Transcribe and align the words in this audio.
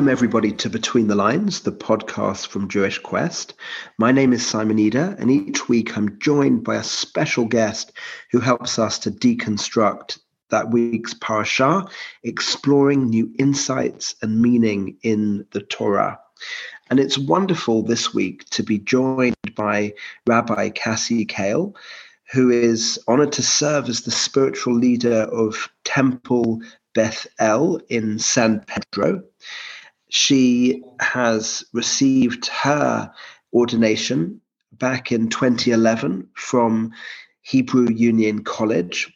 Welcome, 0.00 0.12
everybody, 0.12 0.52
to 0.52 0.70
Between 0.70 1.08
the 1.08 1.14
Lines, 1.14 1.60
the 1.60 1.72
podcast 1.72 2.46
from 2.46 2.70
Jewish 2.70 2.98
Quest. 2.98 3.52
My 3.98 4.10
name 4.10 4.32
is 4.32 4.46
Simon 4.46 4.78
Eder, 4.78 5.14
and 5.18 5.30
each 5.30 5.68
week 5.68 5.94
I'm 5.94 6.18
joined 6.18 6.64
by 6.64 6.76
a 6.76 6.82
special 6.82 7.44
guest 7.44 7.92
who 8.30 8.40
helps 8.40 8.78
us 8.78 8.98
to 9.00 9.10
deconstruct 9.10 10.18
that 10.48 10.70
week's 10.70 11.12
parasha, 11.12 11.84
exploring 12.22 13.10
new 13.10 13.30
insights 13.38 14.14
and 14.22 14.40
meaning 14.40 14.96
in 15.02 15.44
the 15.50 15.60
Torah. 15.60 16.18
And 16.88 16.98
it's 16.98 17.18
wonderful 17.18 17.82
this 17.82 18.14
week 18.14 18.48
to 18.52 18.62
be 18.62 18.78
joined 18.78 19.36
by 19.54 19.92
Rabbi 20.26 20.70
Cassi 20.70 21.28
Kail, 21.28 21.76
who 22.32 22.48
is 22.48 22.98
honored 23.06 23.32
to 23.32 23.42
serve 23.42 23.90
as 23.90 24.00
the 24.00 24.10
spiritual 24.10 24.74
leader 24.74 25.24
of 25.24 25.68
Temple 25.84 26.62
Beth 26.94 27.26
El 27.38 27.82
in 27.90 28.18
San 28.18 28.60
Pedro. 28.60 29.24
She 30.10 30.82
has 31.00 31.64
received 31.72 32.46
her 32.48 33.12
ordination 33.52 34.40
back 34.72 35.12
in 35.12 35.28
2011 35.28 36.28
from 36.34 36.92
Hebrew 37.42 37.88
Union 37.90 38.42
College, 38.42 39.12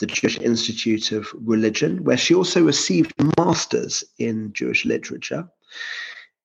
the 0.00 0.06
Jewish 0.06 0.38
Institute 0.38 1.12
of 1.12 1.28
Religion, 1.34 2.02
where 2.02 2.16
she 2.16 2.34
also 2.34 2.62
received 2.64 3.12
a 3.18 3.32
master's 3.38 4.02
in 4.18 4.52
Jewish 4.52 4.84
literature. 4.84 5.48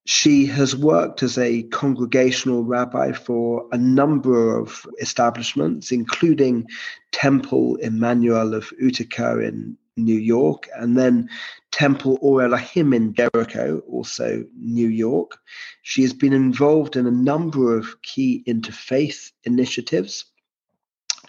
She 0.06 0.46
has 0.46 0.76
worked 0.76 1.22
as 1.22 1.36
a 1.36 1.64
congregational 1.64 2.64
rabbi 2.64 3.12
for 3.12 3.66
a 3.72 3.78
number 3.78 4.56
of 4.56 4.86
establishments, 5.00 5.90
including 5.92 6.66
Temple 7.10 7.76
Emanu-El 7.82 8.54
of 8.54 8.72
Utica 8.80 9.40
in 9.40 9.76
New 10.04 10.18
York, 10.18 10.68
and 10.76 10.96
then 10.96 11.28
Temple 11.70 12.18
Or 12.20 12.42
Elohim 12.42 12.92
in 12.92 13.14
Jericho, 13.14 13.82
also 13.88 14.44
New 14.58 14.88
York. 14.88 15.38
She 15.82 16.02
has 16.02 16.12
been 16.12 16.32
involved 16.32 16.96
in 16.96 17.06
a 17.06 17.10
number 17.10 17.76
of 17.76 18.00
key 18.02 18.42
interfaith 18.46 19.32
initiatives. 19.44 20.24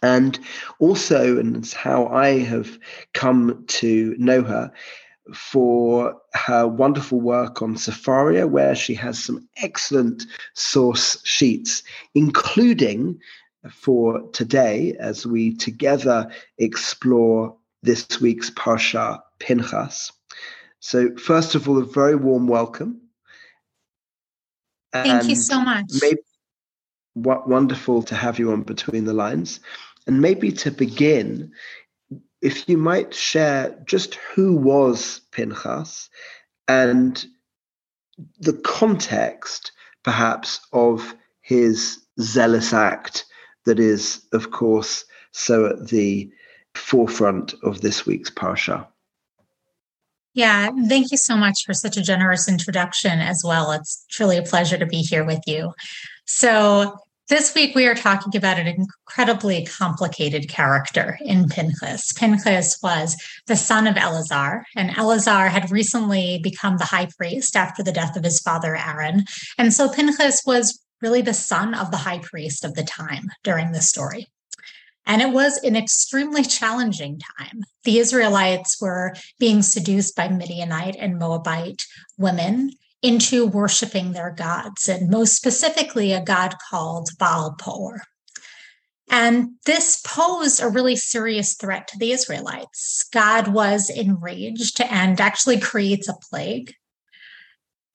And 0.02 0.40
also, 0.80 1.38
and 1.38 1.58
it's 1.58 1.74
how 1.74 2.08
I 2.08 2.40
have 2.40 2.80
come 3.14 3.66
to 3.68 4.16
know 4.18 4.44
her, 4.44 4.72
for 5.36 6.16
her 6.34 6.68
wonderful 6.68 7.22
work 7.22 7.62
on 7.62 7.76
Sefaria, 7.76 8.48
where 8.48 8.76
she 8.76 8.96
has 8.96 9.24
some 9.24 9.48
excellent 9.58 10.26
source 10.56 11.22
sheets, 11.26 11.84
including 12.16 13.20
for 13.70 14.22
today 14.32 14.96
as 15.00 15.28
we 15.28 15.56
together 15.56 16.32
explore 16.58 17.56
this 17.82 18.20
week's 18.22 18.50
Parsha 18.50 19.22
Pinchas. 19.40 20.12
So, 20.80 21.16
first 21.18 21.56
of 21.56 21.68
all, 21.68 21.78
a 21.78 21.86
very 21.86 22.16
warm 22.16 22.48
welcome. 22.48 23.02
Thank 24.94 25.08
and 25.08 25.30
you 25.30 25.36
so 25.36 25.62
much. 25.62 25.86
Maybe, 26.02 26.22
what 27.14 27.48
wonderful 27.50 28.04
to 28.04 28.16
have 28.16 28.40
you 28.40 28.52
on 28.52 28.64
Between 28.64 29.06
the 29.06 29.14
Lines. 29.14 29.60
And 30.08 30.22
maybe 30.22 30.52
to 30.54 30.72
begin, 30.72 31.52
if 32.42 32.68
you 32.70 32.78
might 32.78 33.14
share 33.14 33.78
just 33.86 34.16
who 34.16 34.56
was 34.56 35.22
Pinchas 35.32 36.10
and 36.68 37.24
the 38.40 38.54
context, 38.54 39.72
perhaps, 40.04 40.62
of 40.74 41.14
his 41.42 42.00
zealous 42.20 42.74
act 42.74 43.26
that 43.66 43.80
is, 43.80 44.26
of 44.34 44.52
course, 44.52 45.06
so 45.32 45.68
at 45.68 45.88
the 45.90 46.32
forefront 46.80 47.54
of 47.64 47.82
this 47.82 48.06
week's 48.06 48.30
Parsha. 48.30 48.88
Yeah, 50.34 50.70
thank 50.88 51.12
you 51.12 51.18
so 51.18 51.36
much 51.36 51.66
for 51.66 51.74
such 51.74 51.98
a 51.98 52.02
generous 52.02 52.48
introduction 52.48 53.20
as 53.20 53.42
well. 53.44 53.72
It's 53.72 54.06
truly 54.10 54.38
a 54.38 54.44
pleasure 54.44 54.78
to 54.78 54.86
be 54.86 55.02
here 55.02 55.26
with 55.26 55.42
you. 55.48 55.74
So, 56.26 56.98
this 57.30 57.54
week, 57.54 57.76
we 57.76 57.86
are 57.86 57.94
talking 57.94 58.36
about 58.36 58.58
an 58.58 58.66
incredibly 58.66 59.64
complicated 59.64 60.50
character 60.50 61.20
in 61.22 61.48
Pinchas. 61.48 62.12
Pinchas 62.14 62.80
was 62.82 63.16
the 63.46 63.56
son 63.56 63.86
of 63.86 63.98
Eleazar, 63.98 64.66
and 64.76 64.98
Eleazar 64.98 65.48
had 65.50 65.70
recently 65.70 66.40
become 66.42 66.78
the 66.78 66.86
high 66.86 67.08
priest 67.18 67.56
after 67.56 67.84
the 67.84 67.92
death 67.92 68.16
of 68.16 68.24
his 68.24 68.40
father 68.40 68.76
Aaron. 68.76 69.26
And 69.60 69.72
so 69.72 69.90
Pinchas 69.90 70.42
was 70.44 70.80
really 71.02 71.22
the 71.22 71.36
son 71.36 71.76
of 71.76 71.92
the 71.92 71.98
high 71.98 72.20
priest 72.20 72.66
of 72.66 72.74
the 72.74 72.84
time 72.84 73.30
during 73.44 73.74
this 73.74 73.88
story. 73.88 74.28
And 75.10 75.24
it 75.24 75.32
was 75.32 75.58
an 75.64 75.76
extremely 75.76 76.44
challenging 76.44 77.20
time. 77.40 77.64
The 77.84 77.98
Israelites 77.98 78.80
were 78.80 79.16
being 79.40 79.64
seduced 79.64 80.16
by 80.16 80.28
Midianite 80.28 80.96
and 81.00 81.18
Moabite 81.18 81.84
women 82.20 82.74
into 83.02 83.48
worshiping 83.48 84.12
their 84.12 84.30
gods, 84.30 84.88
and 84.88 85.10
most 85.10 85.36
specifically, 85.36 86.14
a 86.14 86.24
god 86.24 86.54
called 86.70 87.10
Baal 87.18 87.56
Peor. 87.60 88.04
And 89.10 89.54
this 89.66 90.00
posed 90.06 90.62
a 90.62 90.70
really 90.70 90.96
serious 90.96 91.56
threat 91.56 91.88
to 91.88 91.98
the 91.98 92.12
Israelites. 92.12 93.04
God 93.12 93.48
was 93.48 93.90
enraged 93.90 94.80
and 94.80 95.20
actually 95.20 95.60
creates 95.60 96.08
a 96.08 96.14
plague, 96.30 96.76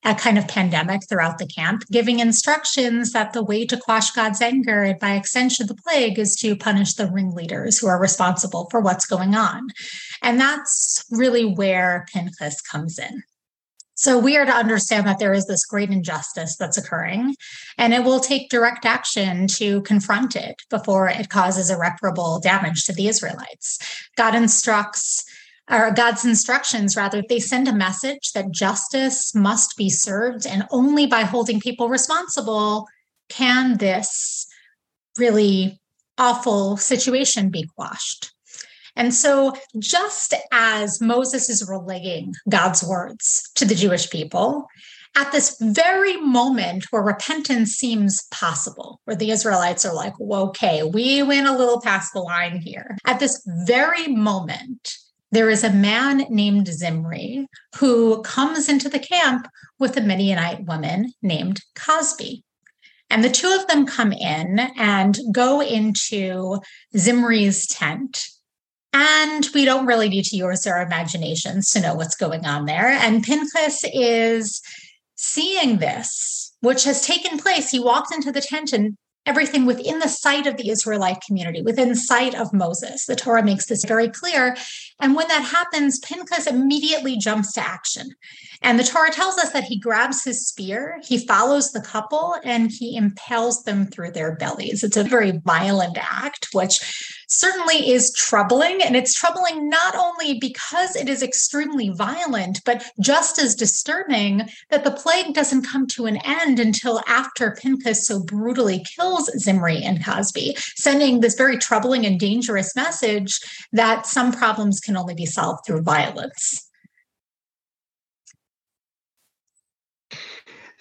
a 0.05 0.13
kind 0.15 0.37
of 0.37 0.47
pandemic 0.47 1.01
throughout 1.09 1.39
the 1.39 1.47
camp, 1.47 1.83
giving 1.91 2.19
instructions 2.19 3.11
that 3.11 3.33
the 3.33 3.43
way 3.43 3.65
to 3.65 3.75
quash 3.75 4.11
God's 4.11 4.39
anger 4.39 4.83
and 4.83 4.99
by 4.99 5.15
extension 5.15 5.65
the 5.65 5.75
plague 5.75 6.19
is 6.19 6.35
to 6.37 6.55
punish 6.55 6.93
the 6.93 7.11
ringleaders 7.11 7.79
who 7.79 7.87
are 7.87 7.99
responsible 7.99 8.67
for 8.69 8.79
what's 8.79 9.07
going 9.07 9.33
on. 9.33 9.67
And 10.21 10.39
that's 10.39 11.03
really 11.09 11.43
where 11.43 12.05
Pinchas 12.13 12.61
comes 12.61 12.99
in. 12.99 13.23
So 13.97 14.19
we 14.19 14.35
are 14.35 14.45
to 14.45 14.51
understand 14.51 15.07
that 15.07 15.19
there 15.19 15.33
is 15.33 15.47
this 15.47 15.65
great 15.65 15.89
injustice 15.89 16.57
that's 16.57 16.77
occurring, 16.77 17.33
and 17.77 17.93
it 17.93 18.03
will 18.03 18.19
take 18.19 18.49
direct 18.49 18.85
action 18.85 19.47
to 19.47 19.81
confront 19.83 20.35
it 20.35 20.55
before 20.69 21.07
it 21.07 21.29
causes 21.29 21.71
irreparable 21.71 22.41
damage 22.41 22.83
to 22.83 22.93
the 22.93 23.07
Israelites. 23.07 23.79
God 24.17 24.35
instructs, 24.35 25.23
or 25.69 25.91
God's 25.91 26.25
instructions, 26.25 26.95
rather, 26.95 27.23
they 27.27 27.39
send 27.39 27.67
a 27.67 27.73
message 27.73 28.33
that 28.33 28.51
justice 28.51 29.33
must 29.33 29.75
be 29.77 29.89
served, 29.89 30.45
and 30.45 30.63
only 30.69 31.07
by 31.07 31.21
holding 31.21 31.59
people 31.59 31.89
responsible 31.89 32.87
can 33.29 33.77
this 33.77 34.47
really 35.17 35.79
awful 36.17 36.77
situation 36.77 37.49
be 37.49 37.67
quashed. 37.75 38.31
And 38.95 39.13
so, 39.13 39.53
just 39.77 40.33
as 40.51 41.01
Moses 41.01 41.49
is 41.49 41.67
relaying 41.67 42.33
God's 42.47 42.83
words 42.83 43.49
to 43.55 43.65
the 43.65 43.75
Jewish 43.75 44.09
people, 44.09 44.67
at 45.17 45.31
this 45.31 45.57
very 45.61 46.17
moment 46.17 46.85
where 46.91 47.01
repentance 47.01 47.71
seems 47.71 48.27
possible, 48.31 49.01
where 49.05 49.15
the 49.15 49.31
Israelites 49.31 49.85
are 49.85 49.93
like, 49.93 50.13
okay, 50.19 50.83
we 50.83 51.23
went 51.23 51.47
a 51.47 51.57
little 51.57 51.81
past 51.81 52.13
the 52.13 52.19
line 52.19 52.57
here. 52.57 52.97
At 53.05 53.19
this 53.19 53.41
very 53.65 54.07
moment, 54.07 54.97
there 55.35 55.49
is 55.49 55.65
a 55.65 55.73
man 55.73 56.25
named 56.29 56.67
Zimri 56.67 57.45
who 57.75 58.21
comes 58.21 58.69
into 58.69 58.87
the 58.87 58.99
camp 58.99 59.47
with 59.77 59.97
a 59.97 60.01
Midianite 60.01 60.63
woman 60.65 61.11
named 61.21 61.59
Cosbi. 61.75 62.43
And 63.09 63.21
the 63.21 63.29
two 63.29 63.51
of 63.51 63.67
them 63.67 63.85
come 63.85 64.13
in 64.13 64.59
and 64.77 65.19
go 65.33 65.61
into 65.61 66.61
Zimri's 66.95 67.67
tent 67.67 68.25
and 68.93 69.45
we 69.53 69.65
don't 69.65 69.85
really 69.85 70.07
need 70.07 70.23
to 70.25 70.37
use 70.37 70.65
our 70.65 70.81
imaginations 70.81 71.69
to 71.71 71.81
know 71.81 71.95
what's 71.95 72.15
going 72.15 72.45
on 72.45 72.65
there. 72.65 72.87
And 72.87 73.21
Pinchas 73.21 73.83
is 73.93 74.61
seeing 75.15 75.79
this, 75.79 76.53
which 76.61 76.85
has 76.85 77.05
taken 77.05 77.37
place. 77.37 77.69
He 77.69 77.79
walked 77.79 78.13
into 78.13 78.31
the 78.31 78.39
tent 78.39 78.71
and 78.71 78.95
everything 79.25 79.65
within 79.65 79.99
the 79.99 80.07
sight 80.07 80.47
of 80.47 80.57
the 80.57 80.69
Israelite 80.69 81.21
community, 81.21 81.61
within 81.61 81.95
sight 81.95 82.35
of 82.35 82.53
Moses. 82.53 83.05
The 83.05 83.15
Torah 83.15 83.43
makes 83.43 83.65
this 83.65 83.83
very 83.85 84.09
clear. 84.09 84.55
And 84.99 85.15
when 85.15 85.27
that 85.27 85.43
happens, 85.43 85.99
Pinchas 85.99 86.47
immediately 86.47 87.17
jumps 87.17 87.53
to 87.53 87.67
action. 87.67 88.11
And 88.61 88.79
the 88.79 88.83
Torah 88.83 89.11
tells 89.11 89.37
us 89.37 89.51
that 89.51 89.65
he 89.65 89.77
grabs 89.77 90.23
his 90.23 90.47
spear, 90.47 90.99
he 91.03 91.25
follows 91.25 91.71
the 91.71 91.81
couple, 91.81 92.35
and 92.43 92.71
he 92.71 92.95
impales 92.95 93.63
them 93.63 93.85
through 93.87 94.11
their 94.11 94.35
bellies. 94.35 94.83
It's 94.83 94.97
a 94.97 95.03
very 95.03 95.39
violent 95.43 95.97
act, 95.99 96.49
which 96.53 97.14
certainly 97.27 97.89
is 97.89 98.11
troubling. 98.13 98.81
And 98.81 98.95
it's 98.95 99.13
troubling 99.13 99.69
not 99.69 99.95
only 99.95 100.39
because 100.39 100.95
it 100.95 101.09
is 101.09 101.23
extremely 101.23 101.89
violent, 101.89 102.61
but 102.65 102.85
just 102.99 103.39
as 103.39 103.55
disturbing 103.55 104.47
that 104.69 104.83
the 104.83 104.91
plague 104.91 105.33
doesn't 105.33 105.67
come 105.67 105.87
to 105.87 106.05
an 106.05 106.17
end 106.23 106.59
until 106.59 107.01
after 107.07 107.57
Pinchas 107.59 108.05
so 108.05 108.23
brutally 108.23 108.85
kills 108.95 109.29
Zimri 109.39 109.81
and 109.83 110.03
Cozbi, 110.03 110.57
sending 110.75 111.19
this 111.19 111.35
very 111.35 111.57
troubling 111.57 112.05
and 112.05 112.19
dangerous 112.19 112.75
message 112.75 113.39
that 113.71 114.05
some 114.05 114.31
problems 114.31 114.79
can 114.79 114.97
only 114.97 115.15
be 115.15 115.25
solved 115.25 115.65
through 115.65 115.81
violence. 115.81 116.64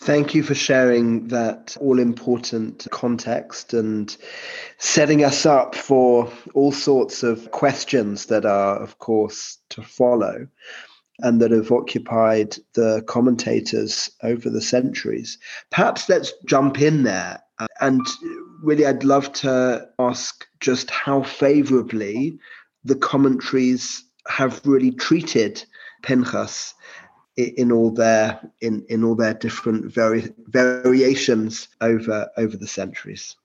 Thank 0.05 0.35
you 0.35 0.43
for 0.43 0.55
sharing 0.55 1.29
that 1.29 1.79
all 1.81 1.99
important 1.99 2.87
context 2.91 3.73
and 3.73 4.15
setting 4.77 5.25
us 5.25 5.47
up 5.47 5.75
for 5.75 6.31
all 6.53 6.73
sorts 6.73 7.23
of 7.23 7.51
questions 7.53 8.27
that 8.27 8.45
are, 8.45 8.77
of 8.77 8.99
course, 8.99 9.57
to 9.71 9.81
follow. 9.81 10.47
and 11.21 11.41
that 11.41 11.51
have 11.53 11.71
occupied 11.71 12.57
the 12.75 13.03
commentators 13.07 14.11
over 14.23 14.51
the 14.51 14.61
centuries. 14.61 15.39
Perhaps 15.71 16.09
let's 16.09 16.33
jump 16.47 16.81
in 16.81 17.05
there. 17.05 17.41
And 17.81 18.05
really, 18.63 18.85
I'd 18.87 19.05
love 19.05 19.33
to 19.35 19.89
ask 19.99 20.47
just 20.61 20.91
how 20.91 21.23
favorably 21.23 22.39
the 22.85 22.97
commentaries 22.97 24.03
have 24.27 24.61
really 24.65 24.91
treated 24.91 25.65
Pinchas 26.03 26.75
in 27.37 27.73
all 27.73 27.91
their 27.91 28.41
in, 28.61 28.85
in 28.89 29.05
all 29.05 29.15
their 29.15 29.35
different 29.35 29.93
vari- 29.93 30.33
variations 30.49 31.69
over 31.81 32.29
over 32.37 32.57
the 32.57 32.67
centuries. 32.67 33.37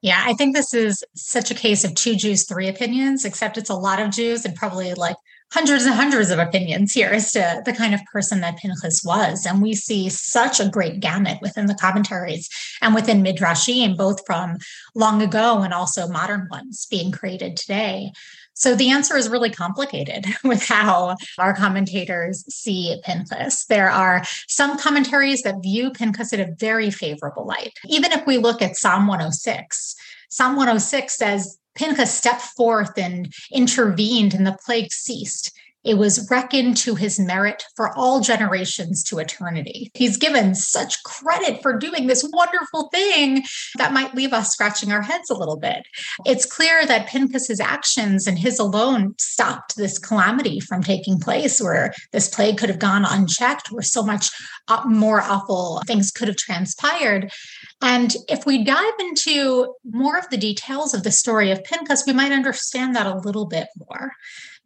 Yeah, 0.00 0.20
I 0.24 0.34
think 0.34 0.56
this 0.56 0.74
is 0.74 1.04
such 1.14 1.52
a 1.52 1.54
case 1.54 1.84
of 1.84 1.94
two 1.94 2.16
Jews, 2.16 2.44
three 2.44 2.68
opinions, 2.68 3.24
except 3.24 3.56
it's 3.56 3.70
a 3.70 3.74
lot 3.74 4.00
of 4.00 4.10
Jews 4.10 4.44
and 4.44 4.56
probably 4.56 4.94
like 4.94 5.16
hundreds 5.52 5.84
and 5.84 5.94
hundreds 5.94 6.30
of 6.30 6.38
opinions 6.38 6.92
here 6.92 7.10
as 7.10 7.30
to 7.32 7.62
the 7.64 7.72
kind 7.72 7.94
of 7.94 8.00
person 8.10 8.40
that 8.40 8.56
Pinchas 8.56 9.02
was. 9.04 9.46
And 9.46 9.62
we 9.62 9.74
see 9.74 10.08
such 10.08 10.58
a 10.58 10.68
great 10.68 10.98
gamut 10.98 11.38
within 11.42 11.66
the 11.66 11.74
commentaries 11.74 12.48
and 12.80 12.94
within 12.94 13.22
Midrashim, 13.22 13.96
both 13.96 14.24
from 14.26 14.56
long 14.94 15.22
ago 15.22 15.60
and 15.60 15.74
also 15.74 16.08
modern 16.08 16.48
ones 16.50 16.86
being 16.90 17.12
created 17.12 17.56
today. 17.56 18.10
So 18.54 18.74
the 18.74 18.90
answer 18.90 19.16
is 19.16 19.28
really 19.28 19.50
complicated 19.50 20.26
with 20.44 20.62
how 20.62 21.16
our 21.38 21.54
commentators 21.54 22.44
see 22.54 23.00
Pinchas. 23.04 23.66
There 23.66 23.90
are 23.90 24.22
some 24.48 24.78
commentaries 24.78 25.42
that 25.42 25.62
view 25.62 25.90
Pinchas 25.90 26.32
in 26.32 26.40
a 26.40 26.54
very 26.58 26.90
favorable 26.90 27.46
light. 27.46 27.72
Even 27.88 28.12
if 28.12 28.26
we 28.26 28.38
look 28.38 28.62
at 28.62 28.76
Psalm 28.76 29.06
106, 29.06 29.94
Psalm 30.30 30.56
106 30.56 31.16
says 31.16 31.58
Pinchas 31.74 32.12
stepped 32.12 32.42
forth 32.42 32.96
and 32.96 33.32
intervened 33.50 34.34
and 34.34 34.46
the 34.46 34.56
plague 34.64 34.92
ceased. 34.92 35.52
It 35.84 35.98
was 35.98 36.28
reckoned 36.30 36.76
to 36.78 36.94
his 36.94 37.18
merit 37.18 37.64
for 37.76 37.96
all 37.96 38.20
generations 38.20 39.02
to 39.04 39.18
eternity. 39.18 39.90
He's 39.94 40.16
given 40.16 40.54
such 40.54 41.02
credit 41.02 41.60
for 41.62 41.76
doing 41.76 42.06
this 42.06 42.28
wonderful 42.32 42.88
thing 42.92 43.42
that 43.78 43.92
might 43.92 44.14
leave 44.14 44.32
us 44.32 44.52
scratching 44.52 44.92
our 44.92 45.02
heads 45.02 45.28
a 45.30 45.34
little 45.34 45.58
bit. 45.58 45.84
It's 46.24 46.46
clear 46.46 46.86
that 46.86 47.08
Pinchas's 47.08 47.60
actions 47.60 48.26
and 48.26 48.38
his 48.38 48.58
alone 48.58 49.14
stopped 49.18 49.76
this 49.76 49.98
calamity 49.98 50.60
from 50.60 50.82
taking 50.82 51.18
place, 51.18 51.60
where 51.60 51.92
this 52.12 52.28
plague 52.28 52.58
could 52.58 52.68
have 52.68 52.78
gone 52.78 53.04
unchecked, 53.04 53.72
where 53.72 53.82
so 53.82 54.02
much 54.02 54.30
uh, 54.68 54.82
more 54.86 55.20
awful 55.20 55.82
things 55.86 56.10
could 56.10 56.28
have 56.28 56.36
transpired. 56.36 57.32
And 57.80 58.14
if 58.28 58.46
we 58.46 58.62
dive 58.62 58.94
into 59.00 59.74
more 59.84 60.16
of 60.16 60.28
the 60.30 60.36
details 60.36 60.94
of 60.94 61.02
the 61.02 61.10
story 61.10 61.50
of 61.50 61.64
Pinchas, 61.64 62.04
we 62.06 62.12
might 62.12 62.32
understand 62.32 62.94
that 62.94 63.06
a 63.06 63.18
little 63.18 63.46
bit 63.46 63.66
more 63.88 64.12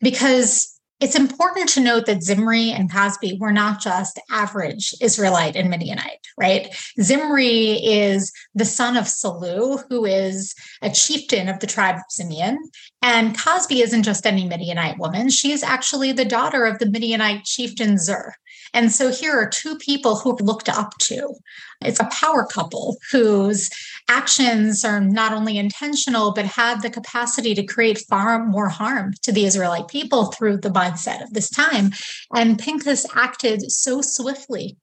because 0.00 0.75
it's 0.98 1.14
important 1.14 1.68
to 1.70 1.80
note 1.80 2.06
that 2.06 2.22
Zimri 2.22 2.70
and 2.70 2.90
Cozbi 2.90 3.38
were 3.38 3.52
not 3.52 3.80
just 3.80 4.18
average 4.30 4.94
Israelite 5.02 5.54
and 5.54 5.68
Midianite, 5.68 6.26
right? 6.38 6.74
Zimri 7.02 7.72
is 7.84 8.32
the 8.54 8.64
son 8.64 8.96
of 8.96 9.04
Salu, 9.04 9.84
who 9.90 10.06
is 10.06 10.54
a 10.80 10.90
chieftain 10.90 11.48
of 11.48 11.60
the 11.60 11.66
tribe 11.66 11.96
of 11.96 12.02
Simeon. 12.08 12.58
And 13.02 13.36
Cozbi 13.36 13.82
isn't 13.82 14.04
just 14.04 14.26
any 14.26 14.46
Midianite 14.46 14.98
woman. 14.98 15.28
She's 15.28 15.62
actually 15.62 16.12
the 16.12 16.24
daughter 16.24 16.64
of 16.64 16.78
the 16.78 16.86
Midianite 16.86 17.44
chieftain 17.44 17.98
Zur. 17.98 18.32
And 18.74 18.92
so 18.92 19.10
here 19.10 19.32
are 19.38 19.48
two 19.48 19.76
people 19.76 20.16
who 20.16 20.36
looked 20.36 20.68
up 20.68 20.96
to. 20.98 21.34
It's 21.82 22.00
a 22.00 22.08
power 22.12 22.46
couple 22.46 22.96
whose 23.10 23.70
actions 24.08 24.84
are 24.84 25.00
not 25.00 25.32
only 25.32 25.58
intentional, 25.58 26.32
but 26.32 26.44
had 26.46 26.82
the 26.82 26.90
capacity 26.90 27.54
to 27.54 27.66
create 27.66 27.98
far 28.08 28.44
more 28.44 28.68
harm 28.68 29.12
to 29.22 29.32
the 29.32 29.44
Israelite 29.44 29.88
people 29.88 30.26
through 30.26 30.58
the 30.58 30.70
mindset 30.70 31.22
of 31.22 31.32
this 31.32 31.50
time. 31.50 31.90
And 32.34 32.58
Pinchas 32.58 33.06
acted 33.14 33.70
so 33.70 34.00
swiftly 34.00 34.76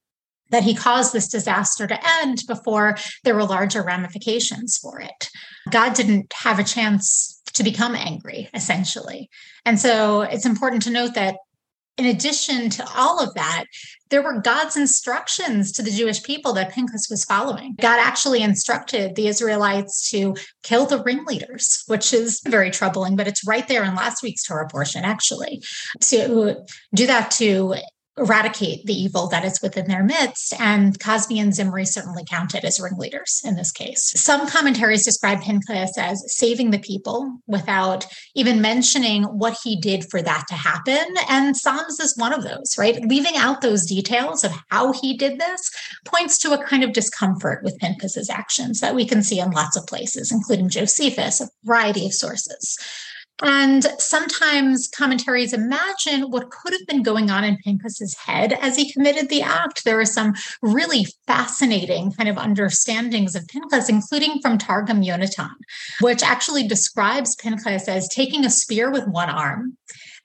that 0.50 0.62
he 0.62 0.74
caused 0.74 1.12
this 1.12 1.28
disaster 1.28 1.86
to 1.86 1.98
end 2.22 2.42
before 2.46 2.96
there 3.24 3.34
were 3.34 3.44
larger 3.44 3.82
ramifications 3.82 4.76
for 4.76 5.00
it. 5.00 5.30
God 5.70 5.94
didn't 5.94 6.32
have 6.32 6.58
a 6.58 6.64
chance 6.64 7.42
to 7.54 7.62
become 7.62 7.94
angry, 7.94 8.48
essentially. 8.52 9.30
And 9.64 9.80
so 9.80 10.22
it's 10.22 10.46
important 10.46 10.82
to 10.82 10.90
note 10.90 11.14
that 11.14 11.36
in 11.96 12.06
addition 12.06 12.70
to 12.70 12.86
all 12.96 13.22
of 13.22 13.34
that, 13.34 13.64
there 14.10 14.22
were 14.22 14.40
God's 14.40 14.76
instructions 14.76 15.72
to 15.72 15.82
the 15.82 15.90
Jewish 15.90 16.22
people 16.22 16.52
that 16.54 16.72
Pinchas 16.72 17.08
was 17.10 17.24
following. 17.24 17.74
God 17.80 17.98
actually 17.98 18.42
instructed 18.42 19.14
the 19.14 19.28
Israelites 19.28 20.10
to 20.10 20.34
kill 20.62 20.86
the 20.86 21.02
ringleaders, 21.02 21.82
which 21.86 22.12
is 22.12 22.40
very 22.44 22.70
troubling, 22.70 23.16
but 23.16 23.26
it's 23.26 23.46
right 23.46 23.66
there 23.66 23.84
in 23.84 23.94
last 23.94 24.22
week's 24.22 24.44
Torah 24.44 24.68
portion, 24.68 25.04
actually, 25.04 25.62
to 26.00 26.56
do 26.94 27.06
that 27.06 27.30
to 27.32 27.76
eradicate 28.16 28.84
the 28.86 28.94
evil 28.94 29.28
that 29.28 29.44
is 29.44 29.60
within 29.60 29.88
their 29.88 30.04
midst. 30.04 30.54
And 30.60 30.98
Cozbi 30.98 31.40
and 31.40 31.54
Zimri 31.54 31.84
certainly 31.84 32.24
counted 32.28 32.64
as 32.64 32.80
ringleaders 32.80 33.42
in 33.44 33.56
this 33.56 33.72
case. 33.72 34.12
Some 34.16 34.48
commentaries 34.48 35.04
describe 35.04 35.42
Pinchas 35.42 35.98
as 35.98 36.22
saving 36.26 36.70
the 36.70 36.78
people 36.78 37.38
without 37.46 38.06
even 38.34 38.60
mentioning 38.60 39.24
what 39.24 39.56
he 39.62 39.80
did 39.80 40.08
for 40.10 40.22
that 40.22 40.44
to 40.48 40.54
happen. 40.54 41.14
And 41.28 41.56
Psalms 41.56 41.98
is 41.98 42.16
one 42.16 42.32
of 42.32 42.44
those, 42.44 42.76
right? 42.78 43.02
Leaving 43.04 43.36
out 43.36 43.60
those 43.60 43.86
details 43.86 44.44
of 44.44 44.52
how 44.70 44.92
he 44.92 45.16
did 45.16 45.40
this 45.40 45.70
points 46.04 46.38
to 46.38 46.52
a 46.52 46.64
kind 46.64 46.84
of 46.84 46.92
discomfort 46.92 47.64
with 47.64 47.78
Pinchas's 47.78 48.30
actions 48.30 48.80
that 48.80 48.94
we 48.94 49.06
can 49.06 49.22
see 49.22 49.40
in 49.40 49.50
lots 49.50 49.76
of 49.76 49.86
places, 49.86 50.30
including 50.30 50.68
Josephus, 50.68 51.40
a 51.40 51.48
variety 51.64 52.06
of 52.06 52.14
sources. 52.14 52.78
And 53.42 53.84
sometimes 53.98 54.88
commentaries 54.88 55.52
imagine 55.52 56.30
what 56.30 56.50
could 56.50 56.72
have 56.72 56.86
been 56.86 57.02
going 57.02 57.30
on 57.30 57.42
in 57.42 57.56
Pinchas's 57.58 58.14
head 58.14 58.52
as 58.52 58.76
he 58.76 58.92
committed 58.92 59.28
the 59.28 59.42
act. 59.42 59.84
There 59.84 59.98
are 59.98 60.06
some 60.06 60.34
really 60.62 61.06
fascinating 61.26 62.12
kind 62.12 62.28
of 62.28 62.38
understandings 62.38 63.34
of 63.34 63.48
Pinchas, 63.48 63.88
including 63.88 64.40
from 64.40 64.56
Targum 64.56 65.02
Yonatan, 65.02 65.50
which 66.00 66.22
actually 66.22 66.68
describes 66.68 67.34
Pinchas 67.34 67.88
as 67.88 68.08
taking 68.08 68.44
a 68.44 68.50
spear 68.50 68.90
with 68.90 69.08
one 69.08 69.30
arm 69.30 69.76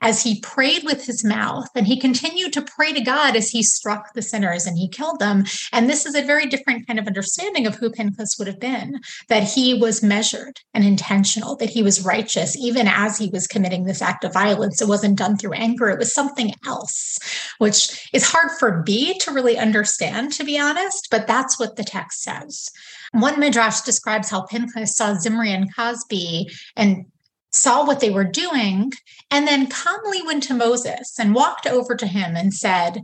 as 0.01 0.23
he 0.23 0.39
prayed 0.39 0.83
with 0.83 1.05
his 1.05 1.23
mouth 1.23 1.67
and 1.75 1.87
he 1.87 1.99
continued 1.99 2.53
to 2.53 2.61
pray 2.61 2.93
to 2.93 3.01
God 3.01 3.35
as 3.35 3.49
he 3.49 3.61
struck 3.61 4.13
the 4.13 4.21
sinners 4.21 4.65
and 4.65 4.77
he 4.77 4.87
killed 4.87 5.19
them. 5.19 5.43
And 5.73 5.89
this 5.89 6.05
is 6.05 6.15
a 6.15 6.25
very 6.25 6.45
different 6.45 6.87
kind 6.87 6.99
of 6.99 7.07
understanding 7.07 7.67
of 7.67 7.75
who 7.75 7.89
Pinchas 7.89 8.37
would 8.37 8.47
have 8.47 8.59
been 8.59 8.99
that 9.27 9.43
he 9.43 9.73
was 9.73 10.01
measured 10.01 10.59
and 10.73 10.83
intentional, 10.83 11.55
that 11.57 11.69
he 11.69 11.83
was 11.83 12.05
righteous, 12.05 12.55
even 12.57 12.87
as 12.87 13.17
he 13.17 13.29
was 13.29 13.47
committing 13.47 13.83
this 13.83 14.01
act 14.01 14.23
of 14.23 14.33
violence. 14.33 14.81
It 14.81 14.87
wasn't 14.87 15.17
done 15.17 15.37
through 15.37 15.53
anger, 15.53 15.89
it 15.89 15.99
was 15.99 16.13
something 16.13 16.53
else, 16.65 17.19
which 17.57 18.09
is 18.13 18.31
hard 18.31 18.51
for 18.57 18.83
me 18.87 19.17
to 19.19 19.31
really 19.31 19.57
understand, 19.57 20.31
to 20.33 20.43
be 20.43 20.57
honest, 20.59 21.07
but 21.11 21.27
that's 21.27 21.59
what 21.59 21.75
the 21.75 21.83
text 21.83 22.23
says. 22.23 22.69
One 23.11 23.39
midrash 23.39 23.81
describes 23.81 24.29
how 24.29 24.43
Pinchas 24.43 24.95
saw 24.95 25.15
Zimri 25.15 25.51
and 25.51 25.73
Cozbi 25.75 26.45
and 26.75 27.05
saw 27.51 27.85
what 27.85 27.99
they 27.99 28.09
were 28.09 28.23
doing, 28.23 28.91
and 29.31 29.47
then 29.47 29.67
calmly 29.67 30.21
went 30.21 30.43
to 30.43 30.53
Moses 30.53 31.17
and 31.19 31.35
walked 31.35 31.67
over 31.67 31.95
to 31.95 32.07
him 32.07 32.35
and 32.35 32.53
said, 32.53 33.03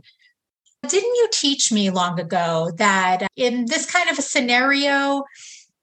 Didn't 0.86 1.14
you 1.14 1.28
teach 1.32 1.72
me 1.72 1.90
long 1.90 2.20
ago 2.20 2.70
that 2.76 3.26
in 3.36 3.66
this 3.66 3.90
kind 3.90 4.08
of 4.10 4.18
a 4.18 4.22
scenario, 4.22 5.24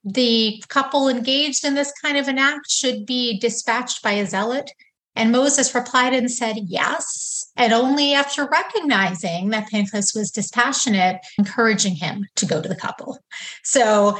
the 0.03 0.61
couple 0.67 1.07
engaged 1.07 1.65
in 1.65 1.75
this 1.75 1.93
kind 2.01 2.17
of 2.17 2.27
an 2.27 2.37
act 2.37 2.69
should 2.69 3.05
be 3.05 3.39
dispatched 3.39 4.01
by 4.01 4.11
a 4.11 4.25
zealot? 4.25 4.71
And 5.15 5.31
Moses 5.31 5.75
replied 5.75 6.13
and 6.13 6.31
said, 6.31 6.57
Yes. 6.63 7.51
And 7.55 7.71
only 7.71 8.13
after 8.15 8.47
recognizing 8.47 9.49
that 9.49 9.67
Pinchas 9.67 10.15
was 10.15 10.31
dispassionate, 10.31 11.17
encouraging 11.37 11.95
him 11.95 12.25
to 12.35 12.47
go 12.47 12.61
to 12.61 12.67
the 12.67 12.75
couple. 12.75 13.19
So 13.63 14.17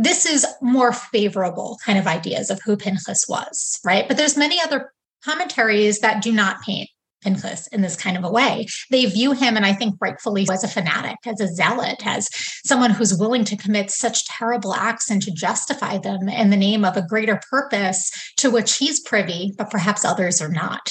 this 0.00 0.24
is 0.24 0.46
more 0.62 0.92
favorable 0.92 1.78
kind 1.84 1.98
of 1.98 2.06
ideas 2.06 2.48
of 2.48 2.58
who 2.64 2.76
Pinchas 2.76 3.26
was, 3.28 3.78
right? 3.84 4.08
But 4.08 4.16
there's 4.16 4.36
many 4.36 4.58
other 4.60 4.92
commentaries 5.22 5.98
that 6.00 6.22
do 6.22 6.32
not 6.32 6.62
paint 6.62 6.88
Pinchas 7.20 7.66
in 7.66 7.82
this 7.82 7.96
kind 7.96 8.16
of 8.16 8.24
a 8.24 8.30
way. 8.30 8.66
They 8.90 9.04
view 9.04 9.32
him, 9.32 9.56
and 9.56 9.66
I 9.66 9.74
think 9.74 9.96
rightfully, 10.00 10.46
as 10.50 10.64
a 10.64 10.68
fanatic, 10.68 11.18
as 11.26 11.38
a 11.38 11.48
zealot, 11.48 12.02
as 12.06 12.30
someone 12.64 12.92
who's 12.92 13.18
willing 13.18 13.44
to 13.44 13.58
commit 13.58 13.90
such 13.90 14.24
terrible 14.24 14.72
acts 14.72 15.10
and 15.10 15.20
to 15.20 15.30
justify 15.30 15.98
them 15.98 16.30
in 16.30 16.48
the 16.48 16.56
name 16.56 16.82
of 16.82 16.96
a 16.96 17.06
greater 17.06 17.38
purpose 17.50 18.10
to 18.38 18.50
which 18.50 18.78
he's 18.78 19.00
privy, 19.00 19.52
but 19.58 19.70
perhaps 19.70 20.02
others 20.02 20.40
are 20.40 20.48
not. 20.48 20.88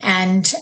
And 0.00 0.52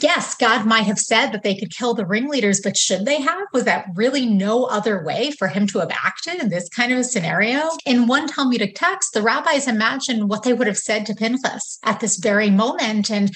yes, 0.00 0.34
God 0.34 0.66
might 0.66 0.82
have 0.82 0.98
said 0.98 1.30
that 1.32 1.42
they 1.42 1.56
could 1.56 1.74
kill 1.74 1.94
the 1.94 2.06
ringleaders, 2.06 2.60
but 2.60 2.76
should 2.76 3.04
they 3.04 3.20
have? 3.20 3.46
Was 3.52 3.64
that 3.64 3.86
really 3.94 4.26
no 4.26 4.64
other 4.64 5.04
way 5.04 5.30
for 5.32 5.48
him 5.48 5.66
to 5.68 5.78
have 5.78 5.90
acted 5.90 6.40
in 6.40 6.48
this 6.48 6.68
kind 6.68 6.92
of 6.92 6.98
a 6.98 7.04
scenario? 7.04 7.68
In 7.86 8.06
one 8.06 8.26
Talmudic 8.26 8.74
text, 8.76 9.12
the 9.14 9.22
rabbis 9.22 9.66
imagine 9.66 10.28
what 10.28 10.42
they 10.42 10.52
would 10.52 10.66
have 10.66 10.78
said 10.78 11.06
to 11.06 11.14
Pinchas 11.14 11.78
at 11.84 12.00
this 12.00 12.16
very 12.16 12.50
moment. 12.50 13.10
And 13.10 13.32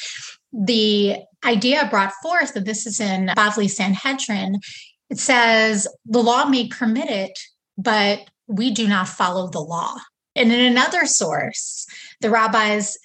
the 0.52 1.16
idea 1.44 1.88
brought 1.90 2.12
forth, 2.22 2.54
that 2.54 2.64
this 2.64 2.86
is 2.86 3.00
in 3.00 3.26
Bavli 3.36 3.68
Sanhedrin, 3.68 4.60
it 5.10 5.18
says, 5.18 5.88
the 6.06 6.22
law 6.22 6.44
may 6.44 6.68
permit 6.68 7.10
it, 7.10 7.38
but 7.76 8.20
we 8.46 8.70
do 8.70 8.86
not 8.86 9.08
follow 9.08 9.48
the 9.48 9.60
law. 9.60 9.96
And 10.36 10.52
in 10.52 10.60
another 10.60 11.06
source, 11.06 11.86
the 12.20 12.30
rabbis 12.30 12.96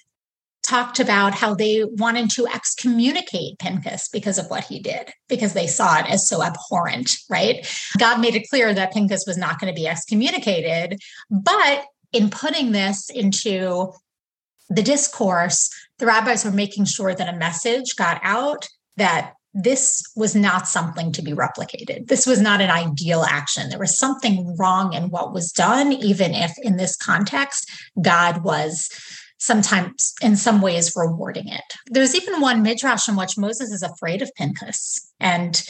talked 0.70 1.00
about 1.00 1.34
how 1.34 1.52
they 1.52 1.82
wanted 1.84 2.30
to 2.30 2.46
excommunicate 2.46 3.58
Pinchas 3.58 4.08
because 4.08 4.38
of 4.38 4.46
what 4.46 4.62
he 4.62 4.78
did, 4.78 5.10
because 5.28 5.52
they 5.52 5.66
saw 5.66 5.98
it 5.98 6.06
as 6.08 6.28
so 6.28 6.44
abhorrent, 6.44 7.10
right? 7.28 7.66
God 7.98 8.20
made 8.20 8.36
it 8.36 8.48
clear 8.48 8.72
that 8.72 8.92
Pinchas 8.92 9.24
was 9.26 9.36
not 9.36 9.58
going 9.58 9.74
to 9.74 9.78
be 9.80 9.88
excommunicated. 9.88 11.00
But 11.28 11.86
in 12.12 12.30
putting 12.30 12.70
this 12.70 13.10
into 13.10 13.92
the 14.68 14.82
discourse, 14.82 15.68
the 15.98 16.06
rabbis 16.06 16.44
were 16.44 16.52
making 16.52 16.84
sure 16.84 17.16
that 17.16 17.34
a 17.34 17.36
message 17.36 17.96
got 17.96 18.20
out 18.22 18.68
that 18.96 19.32
this 19.52 20.04
was 20.14 20.36
not 20.36 20.68
something 20.68 21.10
to 21.10 21.22
be 21.22 21.32
replicated. 21.32 22.06
This 22.06 22.24
was 22.24 22.40
not 22.40 22.60
an 22.60 22.70
ideal 22.70 23.24
action. 23.24 23.68
There 23.68 23.80
was 23.80 23.98
something 23.98 24.56
wrong 24.56 24.92
in 24.92 25.10
what 25.10 25.32
was 25.32 25.50
done, 25.50 25.92
even 25.92 26.32
if 26.32 26.52
in 26.62 26.76
this 26.76 26.94
context, 26.94 27.68
God 28.00 28.44
was 28.44 28.88
sometimes 29.40 30.14
in 30.22 30.36
some 30.36 30.60
ways 30.60 30.92
rewarding 30.94 31.48
it. 31.48 31.64
There's 31.86 32.14
even 32.14 32.40
one 32.40 32.62
midrash 32.62 33.08
in 33.08 33.16
which 33.16 33.38
Moses 33.38 33.72
is 33.72 33.82
afraid 33.82 34.22
of 34.22 34.30
Pinchas. 34.36 35.10
And 35.18 35.60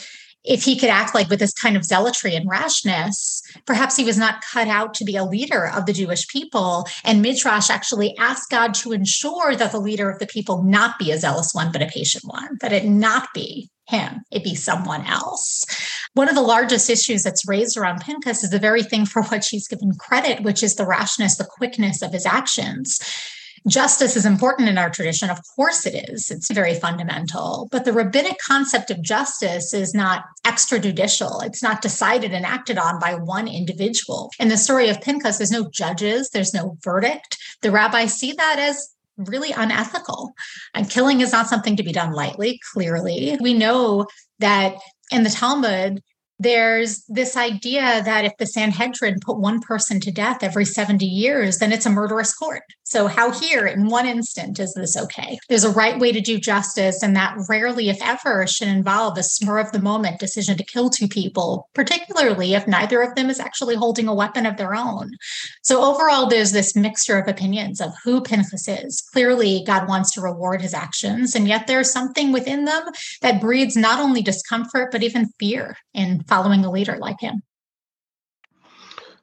if 0.43 0.63
he 0.63 0.77
could 0.77 0.89
act 0.89 1.13
like 1.13 1.29
with 1.29 1.39
this 1.39 1.53
kind 1.53 1.77
of 1.77 1.85
zealotry 1.85 2.35
and 2.35 2.49
rashness, 2.49 3.41
perhaps 3.65 3.95
he 3.95 4.03
was 4.03 4.17
not 4.17 4.43
cut 4.51 4.67
out 4.67 4.93
to 4.95 5.05
be 5.05 5.15
a 5.15 5.23
leader 5.23 5.67
of 5.67 5.85
the 5.85 5.93
Jewish 5.93 6.27
people. 6.27 6.85
And 7.03 7.21
Midrash 7.21 7.69
actually 7.69 8.17
asked 8.17 8.49
God 8.49 8.73
to 8.75 8.91
ensure 8.91 9.55
that 9.55 9.71
the 9.71 9.79
leader 9.79 10.09
of 10.09 10.19
the 10.19 10.27
people 10.27 10.63
not 10.63 10.97
be 10.97 11.11
a 11.11 11.19
zealous 11.19 11.53
one, 11.53 11.71
but 11.71 11.83
a 11.83 11.87
patient 11.87 12.23
one, 12.25 12.57
that 12.61 12.73
it 12.73 12.85
not 12.85 13.29
be 13.33 13.69
him, 13.87 14.21
it 14.31 14.43
be 14.43 14.55
someone 14.55 15.05
else. 15.05 15.63
One 16.13 16.27
of 16.27 16.35
the 16.35 16.41
largest 16.41 16.89
issues 16.89 17.23
that's 17.23 17.47
raised 17.47 17.77
around 17.77 18.01
Pinchas 18.01 18.43
is 18.43 18.49
the 18.49 18.59
very 18.59 18.83
thing 18.83 19.05
for 19.05 19.23
which 19.23 19.49
he's 19.49 19.67
given 19.67 19.93
credit, 19.99 20.43
which 20.43 20.63
is 20.63 20.75
the 20.75 20.87
rashness, 20.87 21.37
the 21.37 21.45
quickness 21.45 22.01
of 22.01 22.11
his 22.11 22.25
actions. 22.25 22.99
Justice 23.67 24.15
is 24.15 24.25
important 24.25 24.69
in 24.69 24.77
our 24.77 24.89
tradition. 24.89 25.29
Of 25.29 25.39
course 25.55 25.85
it 25.85 26.09
is. 26.09 26.31
It's 26.31 26.51
very 26.51 26.75
fundamental. 26.75 27.67
But 27.71 27.85
the 27.85 27.93
rabbinic 27.93 28.37
concept 28.45 28.89
of 28.89 29.01
justice 29.01 29.73
is 29.73 29.93
not 29.93 30.25
extrajudicial. 30.45 31.45
It's 31.45 31.61
not 31.61 31.81
decided 31.81 32.33
and 32.33 32.45
acted 32.45 32.77
on 32.77 32.99
by 32.99 33.13
one 33.13 33.47
individual. 33.47 34.31
In 34.39 34.47
the 34.47 34.57
story 34.57 34.89
of 34.89 35.01
Pinchas, 35.01 35.37
there's 35.37 35.51
no 35.51 35.69
judges, 35.69 36.29
there's 36.29 36.53
no 36.53 36.77
verdict. 36.83 37.37
The 37.61 37.71
rabbis 37.71 38.13
see 38.13 38.33
that 38.33 38.57
as 38.57 38.89
really 39.17 39.51
unethical. 39.51 40.33
And 40.73 40.89
killing 40.89 41.21
is 41.21 41.31
not 41.31 41.47
something 41.47 41.75
to 41.75 41.83
be 41.83 41.91
done 41.91 42.13
lightly, 42.13 42.59
clearly. 42.73 43.37
We 43.39 43.53
know 43.53 44.07
that 44.39 44.75
in 45.11 45.23
the 45.23 45.29
Talmud, 45.29 46.01
there's 46.41 47.03
this 47.05 47.37
idea 47.37 48.01
that 48.03 48.25
if 48.25 48.35
the 48.37 48.45
Sanhedrin 48.45 49.19
put 49.21 49.37
one 49.37 49.59
person 49.61 49.99
to 50.01 50.11
death 50.11 50.41
every 50.41 50.65
70 50.65 51.05
years, 51.05 51.59
then 51.59 51.71
it's 51.71 51.85
a 51.85 51.89
murderous 51.89 52.33
court. 52.33 52.63
So, 52.83 53.07
how 53.07 53.31
here 53.31 53.67
in 53.67 53.87
one 53.87 54.05
instant 54.05 54.59
is 54.59 54.73
this 54.73 54.97
okay? 54.97 55.39
There's 55.47 55.63
a 55.63 55.69
right 55.69 55.97
way 55.97 56.11
to 56.11 56.19
do 56.19 56.37
justice, 56.37 57.01
and 57.01 57.15
that 57.15 57.37
rarely, 57.47 57.87
if 57.87 58.01
ever, 58.01 58.45
should 58.45 58.67
involve 58.67 59.17
a 59.17 59.23
spur 59.23 59.59
of 59.59 59.71
the 59.71 59.81
moment 59.81 60.19
decision 60.19 60.57
to 60.57 60.65
kill 60.65 60.89
two 60.89 61.07
people, 61.07 61.69
particularly 61.73 62.53
if 62.53 62.67
neither 62.67 63.01
of 63.01 63.15
them 63.15 63.29
is 63.29 63.39
actually 63.39 63.75
holding 63.75 64.09
a 64.09 64.13
weapon 64.13 64.45
of 64.45 64.57
their 64.57 64.75
own. 64.75 65.11
So, 65.63 65.81
overall, 65.81 66.27
there's 66.27 66.51
this 66.51 66.75
mixture 66.75 67.17
of 67.17 67.29
opinions 67.29 67.79
of 67.79 67.93
who 68.03 68.19
Pinchas 68.19 68.67
is. 68.67 68.99
Clearly, 69.13 69.63
God 69.65 69.87
wants 69.87 70.11
to 70.11 70.21
reward 70.21 70.61
his 70.61 70.73
actions, 70.73 71.33
and 71.33 71.47
yet 71.47 71.67
there's 71.67 71.91
something 71.91 72.33
within 72.33 72.65
them 72.65 72.83
that 73.21 73.39
breeds 73.39 73.77
not 73.77 74.01
only 74.01 74.21
discomfort, 74.21 74.91
but 74.91 75.03
even 75.03 75.31
fear 75.39 75.77
in 75.93 76.23
following 76.31 76.63
a 76.63 76.71
leader 76.71 76.97
like 76.97 77.19
him. 77.19 77.43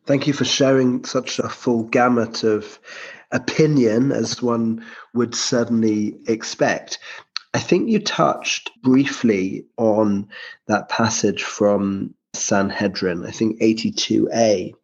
Thank 0.05 0.27
you 0.27 0.35
for 0.35 0.45
sharing 0.45 1.05
such 1.05 1.39
a 1.39 1.49
full 1.49 1.85
gamut 1.85 2.45
of 2.45 2.79
opinion 3.33 4.13
as 4.13 4.43
one 4.43 4.85
would 5.15 5.35
certainly 5.35 6.19
expect. 6.29 6.99
I 7.55 7.61
think 7.61 7.89
you 7.89 7.99
touched 7.99 8.71
briefly 8.83 9.65
on 9.79 10.29
that 10.67 10.91
passage 10.91 11.43
from 11.43 12.15
Sanhedrin, 12.35 13.25
I 13.25 13.31
think 13.31 13.59
82a, 13.59 14.75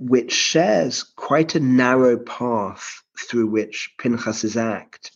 which 0.00 0.32
shares 0.32 1.04
quite 1.04 1.54
a 1.54 1.60
narrow 1.60 2.18
path 2.18 3.00
through 3.28 3.46
which 3.46 3.94
Pinchas's 3.98 4.56
act 4.56 5.12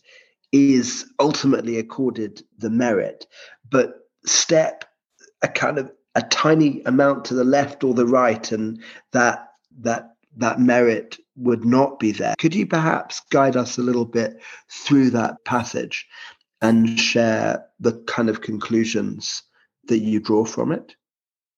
is 0.53 1.05
ultimately 1.19 1.77
accorded 1.79 2.41
the 2.57 2.69
merit, 2.69 3.27
but 3.69 3.93
step 4.25 4.85
a 5.41 5.49
kind 5.49 5.77
of 5.77 5.91
a 6.15 6.21
tiny 6.23 6.81
amount 6.85 7.25
to 7.25 7.33
the 7.33 7.43
left 7.43 7.83
or 7.83 7.93
the 7.93 8.05
right, 8.05 8.51
and 8.51 8.81
that 9.11 9.47
that 9.81 10.15
that 10.37 10.59
merit 10.59 11.17
would 11.35 11.65
not 11.65 11.99
be 11.99 12.11
there. 12.11 12.35
Could 12.37 12.55
you 12.55 12.67
perhaps 12.67 13.21
guide 13.31 13.55
us 13.55 13.77
a 13.77 13.81
little 13.81 14.05
bit 14.05 14.41
through 14.69 15.09
that 15.11 15.43
passage 15.45 16.07
and 16.61 16.99
share 16.99 17.65
the 17.79 17.93
kind 18.07 18.29
of 18.29 18.41
conclusions 18.41 19.43
that 19.87 19.99
you 19.99 20.19
draw 20.19 20.45
from 20.45 20.71
it? 20.71 20.95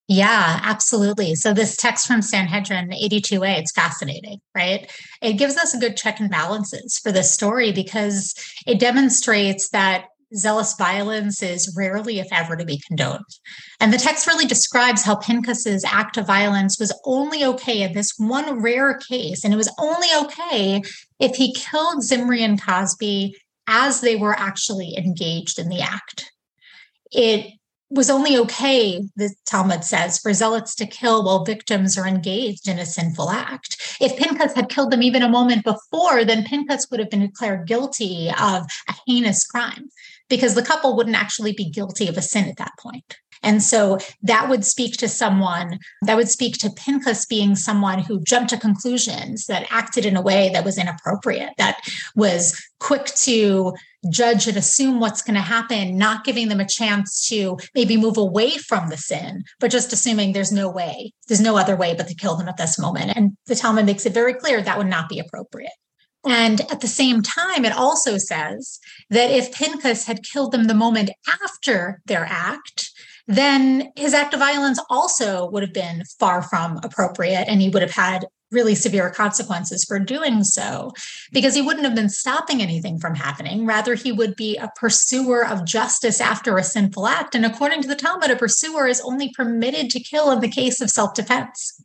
Yeah, 0.08 0.60
absolutely. 0.64 1.36
So 1.36 1.54
this 1.54 1.78
text 1.78 2.06
from 2.06 2.22
Sanhedrin 2.22 2.90
82a, 2.90 3.60
it's 3.60 3.72
fascinating, 3.72 4.42
right? 4.54 4.92
It 5.22 5.34
gives 5.34 5.56
us 5.56 5.74
a 5.74 5.80
good 5.80 5.96
check 5.96 6.20
and 6.20 6.30
balances 6.30 7.00
for 7.02 7.14
this 7.14 7.32
story 7.32 7.72
because 7.72 8.36
it 8.68 8.78
demonstrates 8.80 9.70
that 9.70 10.08
zealous 10.36 10.76
violence 10.76 11.42
is 11.44 11.74
rarely, 11.78 12.20
if 12.20 12.28
ever, 12.32 12.56
to 12.56 12.66
be 12.66 12.82
condoned. 12.88 13.26
And 13.80 13.94
the 13.94 13.98
text 13.98 14.28
really 14.28 14.46
describes 14.46 15.04
how 15.04 15.16
Pinchas's 15.16 15.86
act 15.86 16.18
of 16.18 16.28
violence 16.28 16.80
was 16.80 16.98
only 17.06 17.44
okay 17.44 17.82
in 17.82 17.94
this 17.94 18.14
one 18.18 18.62
rare 18.62 18.98
case. 18.98 19.44
And 19.44 19.54
it 19.54 19.58
was 19.58 19.74
only 19.80 20.08
okay 20.26 20.82
if 21.20 21.36
he 21.36 21.54
killed 21.54 22.04
Zimri 22.04 22.44
and 22.44 22.62
Cozbi 22.62 23.34
as 23.68 24.02
they 24.02 24.16
were 24.16 24.38
actually 24.38 24.98
engaged 24.98 25.60
in 25.60 25.70
the 25.70 25.82
act. 25.82 26.32
It 27.12 27.54
was 27.92 28.10
only 28.10 28.38
okay, 28.38 29.04
the 29.18 29.36
Talmud 29.46 29.84
says, 29.84 30.18
for 30.18 30.34
zealots 30.34 30.76
to 30.76 30.86
kill 30.86 31.26
while 31.26 31.44
victims 31.44 31.98
are 31.98 32.08
engaged 32.08 32.68
in 32.68 32.80
a 32.80 32.86
sinful 32.86 33.30
act. 33.30 33.98
If 34.00 34.18
Pinchas 34.18 34.54
had 34.54 34.70
killed 34.70 34.92
them 34.92 35.04
even 35.04 35.22
a 35.22 35.30
moment 35.30 35.66
before, 35.66 36.24
then 36.24 36.46
Pinchas 36.46 36.88
would 36.90 37.02
have 37.02 37.10
been 37.10 37.20
declared 37.20 37.68
guilty 37.68 38.30
of 38.30 38.66
a 38.88 38.94
heinous 39.06 39.46
crime 39.46 39.90
because 40.32 40.56
the 40.56 40.64
couple 40.64 40.96
wouldn't 40.96 41.16
actually 41.16 41.52
be 41.52 41.70
guilty 41.70 42.08
of 42.08 42.18
a 42.18 42.22
sin 42.22 42.50
at 42.50 42.58
that 42.58 42.72
point. 42.80 43.18
And 43.44 43.62
so 43.62 43.98
that 44.22 44.50
would 44.50 44.64
speak 44.64 44.98
to 44.98 45.08
someone, 45.08 45.80
that 46.04 46.16
would 46.16 46.30
speak 46.30 46.58
to 46.60 46.70
Pinchas 46.70 47.26
being 47.26 47.56
someone 47.56 48.00
who 48.00 48.24
jumped 48.24 48.52
to 48.52 48.58
conclusions, 48.58 49.46
that 49.48 49.68
acted 49.70 50.06
in 50.06 50.16
a 50.16 50.22
way 50.22 50.50
that 50.54 50.64
was 50.64 50.78
inappropriate, 50.78 51.50
that 51.58 51.80
was 52.16 52.60
quick 52.80 53.06
to 53.24 53.74
judge 54.10 54.48
and 54.48 54.58
assume 54.58 55.00
what's 55.00 55.22
going 55.22 55.36
to 55.36 55.42
happen, 55.42 55.98
not 55.98 56.24
giving 56.24 56.50
them 56.50 56.60
a 56.60 56.68
chance 56.68 57.28
to 57.28 57.58
maybe 57.76 57.98
move 57.98 58.18
away 58.18 58.52
from 58.58 58.90
the 58.90 58.98
sin, 58.98 59.44
but 59.60 59.72
just 59.72 59.92
assuming 59.92 60.34
there's 60.34 60.52
no 60.52 60.70
way, 60.70 61.12
there's 61.28 61.42
no 61.42 61.58
other 61.58 61.76
way 61.76 61.94
but 61.96 62.08
to 62.08 62.16
kill 62.16 62.36
them 62.36 62.48
at 62.48 62.58
this 62.58 62.80
moment. 62.80 63.12
And 63.16 63.36
the 63.48 63.56
Talmud 63.56 63.86
makes 63.86 64.06
it 64.06 64.14
very 64.14 64.34
clear 64.34 64.62
that 64.62 64.78
would 64.78 64.88
not 64.88 65.10
be 65.10 65.20
appropriate. 65.20 65.74
And 66.26 66.62
at 66.72 66.82
the 66.82 66.88
same 66.88 67.22
time, 67.22 67.66
it 67.66 67.74
also 67.74 68.18
says 68.18 68.80
that 69.10 69.32
if 69.32 69.54
Pinchas 69.54 70.06
had 70.06 70.24
killed 70.24 70.52
them 70.52 70.66
the 70.66 70.74
moment 70.74 71.10
after 71.44 72.02
their 72.06 72.26
act, 72.30 72.92
then 73.28 73.92
his 73.96 74.14
act 74.14 74.34
of 74.34 74.40
violence 74.40 74.80
also 74.90 75.50
would 75.50 75.64
have 75.64 75.74
been 75.74 76.04
far 76.20 76.42
from 76.42 76.80
appropriate 76.84 77.46
and 77.48 77.62
he 77.62 77.70
would 77.70 77.82
have 77.82 77.92
had 77.92 78.26
really 78.52 78.76
severe 78.76 79.10
consequences 79.10 79.86
for 79.86 79.98
doing 79.98 80.44
so 80.44 80.92
because 81.32 81.56
he 81.56 81.62
wouldn't 81.62 81.86
have 81.86 81.96
been 81.96 82.10
stopping 82.10 82.62
anything 82.62 83.00
from 83.00 83.16
happening. 83.16 83.66
Rather, 83.66 83.96
he 83.96 84.12
would 84.12 84.36
be 84.36 84.58
a 84.58 84.72
pursuer 84.76 85.46
of 85.46 85.66
justice 85.66 86.20
after 86.20 86.58
a 86.58 86.64
sinful 86.64 87.08
act. 87.08 87.34
And 87.34 87.46
according 87.46 87.82
to 87.84 87.88
the 87.88 87.96
Talmud, 87.96 88.30
a 88.30 88.36
pursuer 88.36 88.88
is 88.88 89.02
only 89.02 89.32
permitted 89.34 89.90
to 89.92 90.00
kill 90.02 90.32
in 90.32 90.42
the 90.42 90.50
case 90.50 90.82
of 90.82 90.90
self 90.90 91.14
defense. 91.14 91.82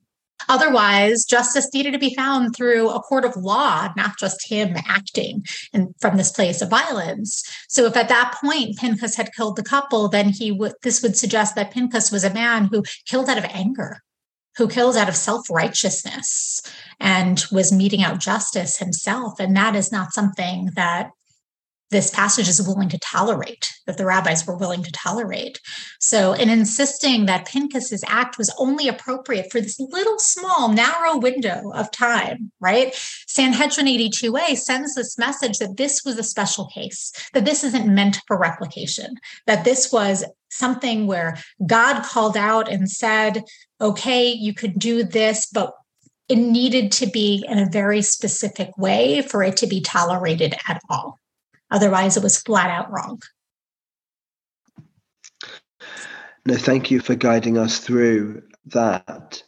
Otherwise, 0.48 1.24
justice 1.24 1.68
needed 1.72 1.92
to 1.92 1.98
be 1.98 2.14
found 2.14 2.54
through 2.54 2.90
a 2.90 3.00
court 3.00 3.24
of 3.24 3.36
law, 3.36 3.88
not 3.96 4.18
just 4.18 4.48
him 4.48 4.76
acting 4.86 5.44
and 5.72 5.94
from 6.00 6.16
this 6.16 6.30
place 6.30 6.62
of 6.62 6.70
violence. 6.70 7.42
So 7.68 7.86
if 7.86 7.96
at 7.96 8.08
that 8.08 8.36
point 8.40 8.76
Pinchas 8.76 9.16
had 9.16 9.34
killed 9.34 9.56
the 9.56 9.62
couple, 9.62 10.08
then 10.08 10.28
he 10.28 10.52
would 10.52 10.74
this 10.82 11.02
would 11.02 11.16
suggest 11.16 11.54
that 11.56 11.72
Pinchas 11.72 12.12
was 12.12 12.24
a 12.24 12.32
man 12.32 12.66
who 12.66 12.84
killed 13.06 13.28
out 13.28 13.38
of 13.38 13.44
anger, 13.44 14.02
who 14.56 14.68
killed 14.68 14.96
out 14.96 15.08
of 15.08 15.16
self-righteousness 15.16 16.60
and 17.00 17.44
was 17.50 17.72
meting 17.72 18.02
out 18.02 18.20
justice 18.20 18.78
himself. 18.78 19.40
And 19.40 19.56
that 19.56 19.74
is 19.74 19.90
not 19.90 20.12
something 20.12 20.70
that 20.76 21.10
this 21.90 22.10
passage 22.10 22.48
is 22.48 22.66
willing 22.66 22.88
to 22.88 22.98
tolerate, 22.98 23.72
that 23.86 23.96
the 23.96 24.04
rabbis 24.04 24.46
were 24.46 24.56
willing 24.56 24.82
to 24.82 24.92
tolerate. 24.92 25.60
So, 26.00 26.32
in 26.32 26.48
insisting 26.48 27.26
that 27.26 27.46
Pinchas's 27.46 28.02
act 28.08 28.38
was 28.38 28.54
only 28.58 28.88
appropriate 28.88 29.52
for 29.52 29.60
this 29.60 29.78
little 29.78 30.18
small, 30.18 30.72
narrow 30.72 31.16
window 31.16 31.70
of 31.74 31.90
time, 31.92 32.50
right? 32.60 32.94
Sanhedrin 33.26 33.86
82a 33.86 34.56
sends 34.56 34.94
this 34.94 35.16
message 35.16 35.58
that 35.58 35.76
this 35.76 36.02
was 36.04 36.18
a 36.18 36.24
special 36.24 36.66
case, 36.66 37.12
that 37.32 37.44
this 37.44 37.62
isn't 37.62 37.92
meant 37.92 38.20
for 38.26 38.36
replication, 38.36 39.16
that 39.46 39.64
this 39.64 39.92
was 39.92 40.24
something 40.50 41.06
where 41.06 41.38
God 41.66 42.02
called 42.02 42.36
out 42.36 42.68
and 42.70 42.90
said, 42.90 43.44
okay, 43.80 44.32
you 44.32 44.54
could 44.54 44.78
do 44.78 45.04
this, 45.04 45.46
but 45.46 45.74
it 46.28 46.36
needed 46.36 46.90
to 46.92 47.06
be 47.06 47.44
in 47.48 47.58
a 47.58 47.70
very 47.70 48.02
specific 48.02 48.76
way 48.76 49.22
for 49.22 49.44
it 49.44 49.56
to 49.58 49.66
be 49.66 49.80
tolerated 49.80 50.54
at 50.68 50.80
all. 50.88 51.20
Otherwise, 51.70 52.16
it 52.16 52.22
was 52.22 52.38
flat 52.38 52.70
out 52.70 52.90
wrong. 52.90 53.20
No, 56.46 56.56
thank 56.56 56.90
you 56.90 57.00
for 57.00 57.16
guiding 57.16 57.58
us 57.58 57.78
through 57.78 58.42
that. 58.66 59.42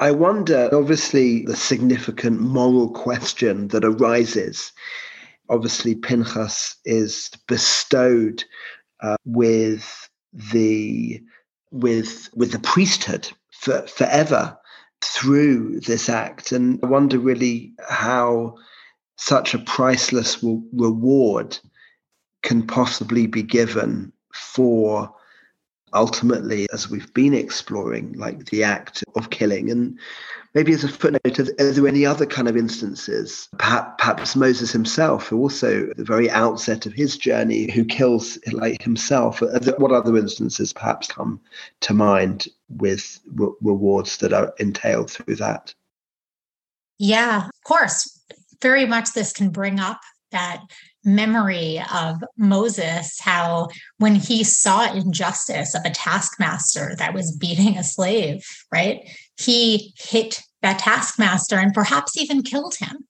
I 0.00 0.10
wonder, 0.10 0.70
obviously, 0.72 1.44
the 1.44 1.56
significant 1.56 2.40
moral 2.40 2.90
question 2.90 3.68
that 3.68 3.84
arises. 3.84 4.72
Obviously, 5.50 5.94
Pinchas 5.94 6.76
is 6.84 7.30
bestowed 7.46 8.42
uh, 9.00 9.16
with 9.24 10.08
the 10.32 11.22
with 11.70 12.30
with 12.34 12.52
the 12.52 12.58
priesthood 12.58 13.28
for, 13.52 13.86
forever 13.86 14.56
through 15.02 15.80
this 15.80 16.08
act, 16.08 16.52
and 16.52 16.80
I 16.82 16.86
wonder 16.86 17.18
really 17.18 17.74
how 17.88 18.56
such 19.16 19.54
a 19.54 19.58
priceless 19.58 20.42
reward 20.42 21.58
can 22.42 22.66
possibly 22.66 23.26
be 23.26 23.42
given 23.42 24.12
for 24.32 25.14
ultimately, 25.94 26.66
as 26.72 26.90
we've 26.90 27.12
been 27.14 27.32
exploring, 27.32 28.12
like 28.14 28.46
the 28.46 28.64
act 28.64 29.04
of 29.16 29.30
killing. 29.30 29.70
And 29.70 29.98
maybe 30.52 30.72
as 30.72 30.84
a 30.84 30.88
footnote, 30.88 31.38
are, 31.38 31.44
there 31.44 31.88
any 31.88 32.04
other 32.04 32.26
kind 32.26 32.48
of 32.48 32.56
instances? 32.56 33.48
Perhaps, 33.58 33.94
perhaps 33.98 34.36
Moses 34.36 34.72
himself, 34.72 35.28
who 35.28 35.38
also 35.38 35.88
at 35.90 35.96
the 35.96 36.04
very 36.04 36.28
outset 36.28 36.84
of 36.84 36.92
his 36.92 37.16
journey, 37.16 37.70
who 37.70 37.84
kills 37.84 38.38
like 38.52 38.82
himself. 38.82 39.40
What 39.40 39.92
other 39.92 40.16
instances 40.16 40.72
perhaps 40.72 41.06
come 41.06 41.40
to 41.80 41.94
mind 41.94 42.48
with 42.68 43.20
re- 43.32 43.54
rewards 43.62 44.18
that 44.18 44.32
are 44.32 44.52
entailed 44.58 45.10
through 45.10 45.36
that? 45.36 45.74
Yeah, 46.98 47.46
of 47.46 47.64
course. 47.64 48.20
Very 48.60 48.86
much 48.86 49.12
this 49.12 49.32
can 49.32 49.50
bring 49.50 49.80
up 49.80 50.00
that 50.30 50.62
memory 51.04 51.80
of 51.92 52.16
Moses, 52.36 53.20
how 53.20 53.68
when 53.98 54.14
he 54.14 54.42
saw 54.42 54.92
injustice 54.92 55.74
of 55.74 55.82
a 55.84 55.90
taskmaster 55.90 56.94
that 56.98 57.14
was 57.14 57.36
beating 57.36 57.78
a 57.78 57.84
slave, 57.84 58.44
right? 58.72 59.08
He 59.38 59.94
hit 59.96 60.40
that 60.62 60.78
taskmaster 60.78 61.56
and 61.56 61.72
perhaps 61.72 62.16
even 62.16 62.42
killed 62.42 62.74
him. 62.76 63.06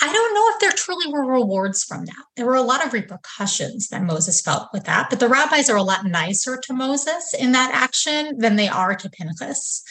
I 0.00 0.12
don't 0.12 0.34
know 0.34 0.48
if 0.50 0.60
there 0.60 0.70
truly 0.70 1.10
were 1.12 1.26
rewards 1.26 1.82
from 1.82 2.04
that. 2.04 2.24
There 2.36 2.46
were 2.46 2.54
a 2.54 2.62
lot 2.62 2.86
of 2.86 2.92
repercussions 2.92 3.88
that 3.88 4.04
Moses 4.04 4.40
felt 4.40 4.68
with 4.72 4.84
that, 4.84 5.10
but 5.10 5.18
the 5.18 5.28
rabbis 5.28 5.68
are 5.68 5.76
a 5.76 5.82
lot 5.82 6.04
nicer 6.04 6.56
to 6.64 6.72
Moses 6.72 7.34
in 7.34 7.50
that 7.52 7.74
action 7.74 8.38
than 8.38 8.54
they 8.56 8.68
are 8.68 8.94
to 8.94 9.10
Pinchas. 9.10 9.82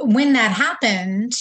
When 0.00 0.32
that 0.32 0.50
happened, 0.50 1.34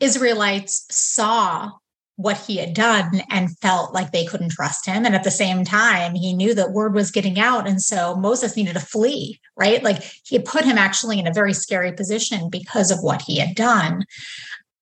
Israelites 0.00 0.86
saw 0.90 1.72
what 2.16 2.38
he 2.38 2.56
had 2.56 2.72
done 2.72 3.20
and 3.30 3.56
felt 3.58 3.92
like 3.92 4.10
they 4.10 4.24
couldn't 4.24 4.50
trust 4.50 4.86
him. 4.86 5.04
And 5.04 5.14
at 5.14 5.22
the 5.22 5.30
same 5.30 5.64
time, 5.64 6.14
he 6.14 6.32
knew 6.32 6.54
that 6.54 6.72
word 6.72 6.94
was 6.94 7.10
getting 7.10 7.38
out. 7.38 7.68
And 7.68 7.80
so 7.80 8.16
Moses 8.16 8.56
needed 8.56 8.72
to 8.72 8.80
flee, 8.80 9.38
right? 9.56 9.82
Like 9.82 10.02
he 10.24 10.38
put 10.38 10.64
him 10.64 10.78
actually 10.78 11.18
in 11.18 11.26
a 11.26 11.32
very 11.32 11.52
scary 11.52 11.92
position 11.92 12.48
because 12.48 12.90
of 12.90 13.02
what 13.02 13.22
he 13.22 13.38
had 13.38 13.54
done. 13.54 14.04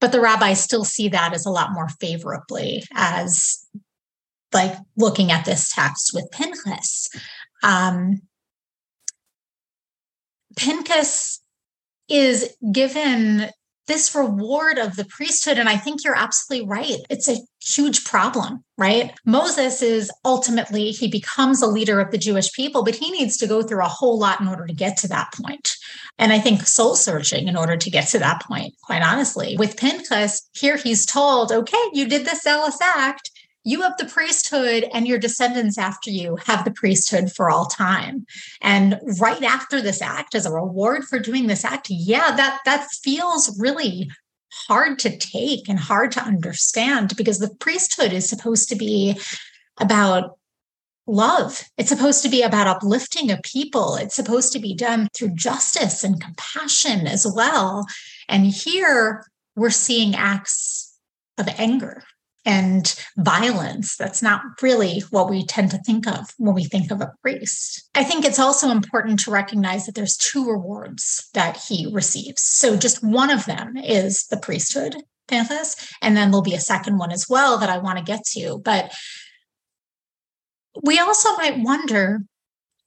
But 0.00 0.12
the 0.12 0.20
rabbis 0.20 0.62
still 0.62 0.84
see 0.84 1.08
that 1.08 1.34
as 1.34 1.44
a 1.44 1.50
lot 1.50 1.72
more 1.72 1.88
favorably 2.00 2.84
as 2.94 3.66
like 4.52 4.76
looking 4.96 5.32
at 5.32 5.44
this 5.44 5.72
text 5.72 6.12
with 6.14 6.30
Pinchas. 6.30 7.08
Um, 7.64 8.20
Pinchas 10.56 11.40
is 12.08 12.54
given 12.70 13.50
this 13.86 14.14
reward 14.14 14.78
of 14.78 14.96
the 14.96 15.04
priesthood. 15.04 15.58
And 15.58 15.68
I 15.68 15.76
think 15.76 16.04
you're 16.04 16.16
absolutely 16.16 16.66
right. 16.66 16.98
It's 17.10 17.28
a 17.28 17.38
huge 17.62 18.04
problem, 18.04 18.64
right? 18.78 19.12
Moses 19.24 19.82
is 19.82 20.10
ultimately, 20.24 20.90
he 20.90 21.08
becomes 21.08 21.62
a 21.62 21.66
leader 21.66 22.00
of 22.00 22.10
the 22.10 22.18
Jewish 22.18 22.52
people, 22.52 22.82
but 22.82 22.94
he 22.94 23.10
needs 23.10 23.36
to 23.38 23.46
go 23.46 23.62
through 23.62 23.84
a 23.84 23.88
whole 23.88 24.18
lot 24.18 24.40
in 24.40 24.48
order 24.48 24.66
to 24.66 24.74
get 24.74 24.96
to 24.98 25.08
that 25.08 25.32
point. 25.34 25.68
And 26.18 26.32
I 26.32 26.38
think 26.38 26.66
soul 26.66 26.94
searching 26.94 27.48
in 27.48 27.56
order 27.56 27.76
to 27.76 27.90
get 27.90 28.08
to 28.08 28.18
that 28.18 28.42
point, 28.42 28.74
quite 28.82 29.02
honestly. 29.02 29.56
With 29.58 29.76
Pinchas, 29.76 30.48
here 30.54 30.76
he's 30.76 31.06
told, 31.06 31.52
okay, 31.52 31.90
you 31.92 32.08
did 32.08 32.24
this 32.24 32.42
zealous 32.42 32.78
act 32.80 33.30
you 33.64 33.80
have 33.80 33.96
the 33.96 34.04
priesthood 34.04 34.86
and 34.92 35.08
your 35.08 35.18
descendants 35.18 35.78
after 35.78 36.10
you 36.10 36.36
have 36.44 36.64
the 36.64 36.70
priesthood 36.70 37.32
for 37.32 37.50
all 37.50 37.64
time. 37.64 38.26
And 38.60 39.00
right 39.18 39.42
after 39.42 39.80
this 39.80 40.02
act 40.02 40.34
as 40.34 40.46
a 40.46 40.52
reward 40.52 41.04
for 41.04 41.18
doing 41.18 41.46
this 41.46 41.64
act 41.64 41.88
yeah 41.90 42.36
that 42.36 42.60
that 42.64 42.88
feels 43.02 43.58
really 43.58 44.10
hard 44.68 44.98
to 45.00 45.16
take 45.16 45.68
and 45.68 45.78
hard 45.78 46.12
to 46.12 46.22
understand 46.22 47.16
because 47.16 47.38
the 47.38 47.54
priesthood 47.58 48.12
is 48.12 48.28
supposed 48.28 48.68
to 48.68 48.76
be 48.76 49.18
about 49.80 50.38
love. 51.06 51.62
It's 51.76 51.88
supposed 51.88 52.22
to 52.22 52.28
be 52.28 52.42
about 52.42 52.66
uplifting 52.66 53.30
a 53.30 53.38
people. 53.38 53.96
It's 53.96 54.14
supposed 54.14 54.52
to 54.52 54.58
be 54.58 54.74
done 54.74 55.08
through 55.14 55.34
justice 55.34 56.04
and 56.04 56.20
compassion 56.20 57.06
as 57.06 57.26
well. 57.26 57.86
And 58.28 58.46
here 58.46 59.26
we're 59.56 59.70
seeing 59.70 60.14
acts 60.14 60.96
of 61.36 61.48
anger 61.58 62.04
and 62.44 62.94
violence. 63.16 63.96
That's 63.96 64.22
not 64.22 64.42
really 64.60 65.00
what 65.10 65.30
we 65.30 65.46
tend 65.46 65.70
to 65.70 65.78
think 65.78 66.06
of 66.06 66.32
when 66.38 66.54
we 66.54 66.64
think 66.64 66.90
of 66.90 67.00
a 67.00 67.12
priest. 67.22 67.88
I 67.94 68.04
think 68.04 68.24
it's 68.24 68.38
also 68.38 68.70
important 68.70 69.20
to 69.20 69.30
recognize 69.30 69.86
that 69.86 69.94
there's 69.94 70.16
two 70.16 70.48
rewards 70.48 71.28
that 71.34 71.56
he 71.56 71.88
receives. 71.90 72.44
So 72.44 72.76
just 72.76 73.02
one 73.02 73.30
of 73.30 73.46
them 73.46 73.76
is 73.76 74.26
the 74.26 74.36
priesthood, 74.36 74.96
Pinchas, 75.28 75.76
and 76.02 76.16
then 76.16 76.30
there'll 76.30 76.42
be 76.42 76.54
a 76.54 76.60
second 76.60 76.98
one 76.98 77.12
as 77.12 77.26
well 77.28 77.58
that 77.58 77.70
I 77.70 77.78
want 77.78 77.98
to 77.98 78.04
get 78.04 78.24
to. 78.32 78.60
But 78.62 78.92
we 80.82 80.98
also 80.98 81.34
might 81.36 81.60
wonder 81.60 82.20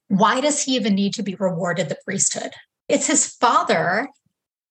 why 0.08 0.40
does 0.40 0.62
he 0.62 0.76
even 0.76 0.94
need 0.94 1.14
to 1.14 1.22
be 1.22 1.34
rewarded 1.34 1.88
the 1.88 1.98
priesthood? 2.04 2.52
It's 2.88 3.06
his 3.06 3.26
father 3.26 4.08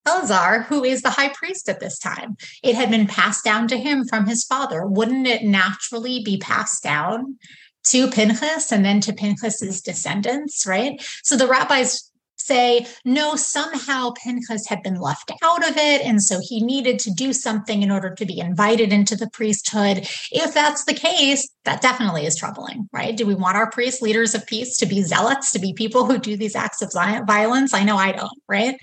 Eleazar, 0.07 0.63
who 0.63 0.83
is 0.83 1.01
the 1.01 1.09
high 1.09 1.29
priest 1.29 1.69
at 1.69 1.79
this 1.79 1.99
time. 1.99 2.37
It 2.63 2.75
had 2.75 2.89
been 2.89 3.07
passed 3.07 3.43
down 3.43 3.67
to 3.67 3.77
him 3.77 4.07
from 4.07 4.25
his 4.25 4.43
father. 4.43 4.85
Wouldn't 4.85 5.27
it 5.27 5.43
naturally 5.43 6.23
be 6.23 6.37
passed 6.37 6.83
down 6.83 7.37
to 7.85 8.07
Pinchas 8.09 8.71
and 8.71 8.83
then 8.83 8.99
to 9.01 9.13
Pinchas's 9.13 9.81
descendants, 9.81 10.65
right? 10.65 11.01
So 11.23 11.37
the 11.37 11.47
rabbis 11.47 12.11
say, 12.47 12.87
no, 13.03 13.35
somehow 13.35 14.11
Pinchas 14.11 14.67
had 14.67 14.81
been 14.81 14.99
left 14.99 15.31
out 15.43 15.67
of 15.69 15.75
it. 15.75 16.01
And 16.01 16.23
so 16.23 16.39
he 16.41 16.63
needed 16.63 16.99
to 16.99 17.11
do 17.11 17.33
something 17.33 17.83
in 17.83 17.91
order 17.91 18.13
to 18.13 18.25
be 18.25 18.39
invited 18.39 18.93
into 18.93 19.15
the 19.15 19.29
priesthood. 19.29 20.07
If 20.31 20.53
that's 20.53 20.85
the 20.85 20.93
case, 20.93 21.49
that 21.65 21.81
definitely 21.81 22.25
is 22.25 22.37
troubling, 22.37 22.87
right? 22.93 23.15
Do 23.15 23.25
we 23.25 23.35
want 23.35 23.57
our 23.57 23.69
priests, 23.69 24.01
leaders 24.01 24.33
of 24.33 24.45
peace, 24.47 24.77
to 24.77 24.85
be 24.85 25.01
zealots, 25.01 25.51
to 25.51 25.59
be 25.59 25.73
people 25.73 26.05
who 26.05 26.17
do 26.17 26.37
these 26.37 26.55
acts 26.55 26.81
of 26.81 26.91
violence? 26.93 27.73
I 27.73 27.83
know 27.83 27.97
I 27.97 28.13
don't, 28.13 28.39
right? 28.47 28.77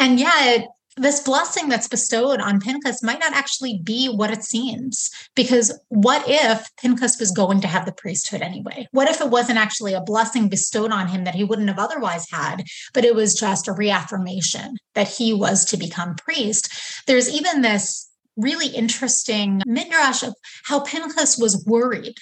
And 0.00 0.18
yet, 0.18 0.66
this 0.96 1.20
blessing 1.20 1.68
that's 1.68 1.88
bestowed 1.88 2.40
on 2.40 2.60
Pinchas 2.60 3.02
might 3.02 3.20
not 3.20 3.32
actually 3.32 3.80
be 3.82 4.08
what 4.08 4.30
it 4.30 4.42
seems. 4.42 5.10
Because 5.36 5.78
what 5.88 6.24
if 6.26 6.68
Pinchas 6.76 7.18
was 7.20 7.30
going 7.30 7.60
to 7.60 7.68
have 7.68 7.86
the 7.86 7.92
priesthood 7.92 8.42
anyway? 8.42 8.88
What 8.90 9.08
if 9.08 9.20
it 9.20 9.30
wasn't 9.30 9.58
actually 9.58 9.94
a 9.94 10.00
blessing 10.00 10.48
bestowed 10.48 10.90
on 10.90 11.08
him 11.08 11.24
that 11.24 11.34
he 11.34 11.44
wouldn't 11.44 11.68
have 11.68 11.78
otherwise 11.78 12.26
had, 12.30 12.64
but 12.92 13.04
it 13.04 13.14
was 13.14 13.38
just 13.38 13.68
a 13.68 13.72
reaffirmation 13.72 14.76
that 14.94 15.08
he 15.08 15.32
was 15.32 15.64
to 15.66 15.76
become 15.76 16.16
priest? 16.16 16.72
There's 17.06 17.32
even 17.32 17.62
this 17.62 18.10
really 18.36 18.68
interesting 18.68 19.62
midrash 19.66 20.22
of 20.22 20.34
how 20.64 20.80
Pinchas 20.80 21.38
was 21.38 21.64
worried 21.66 22.16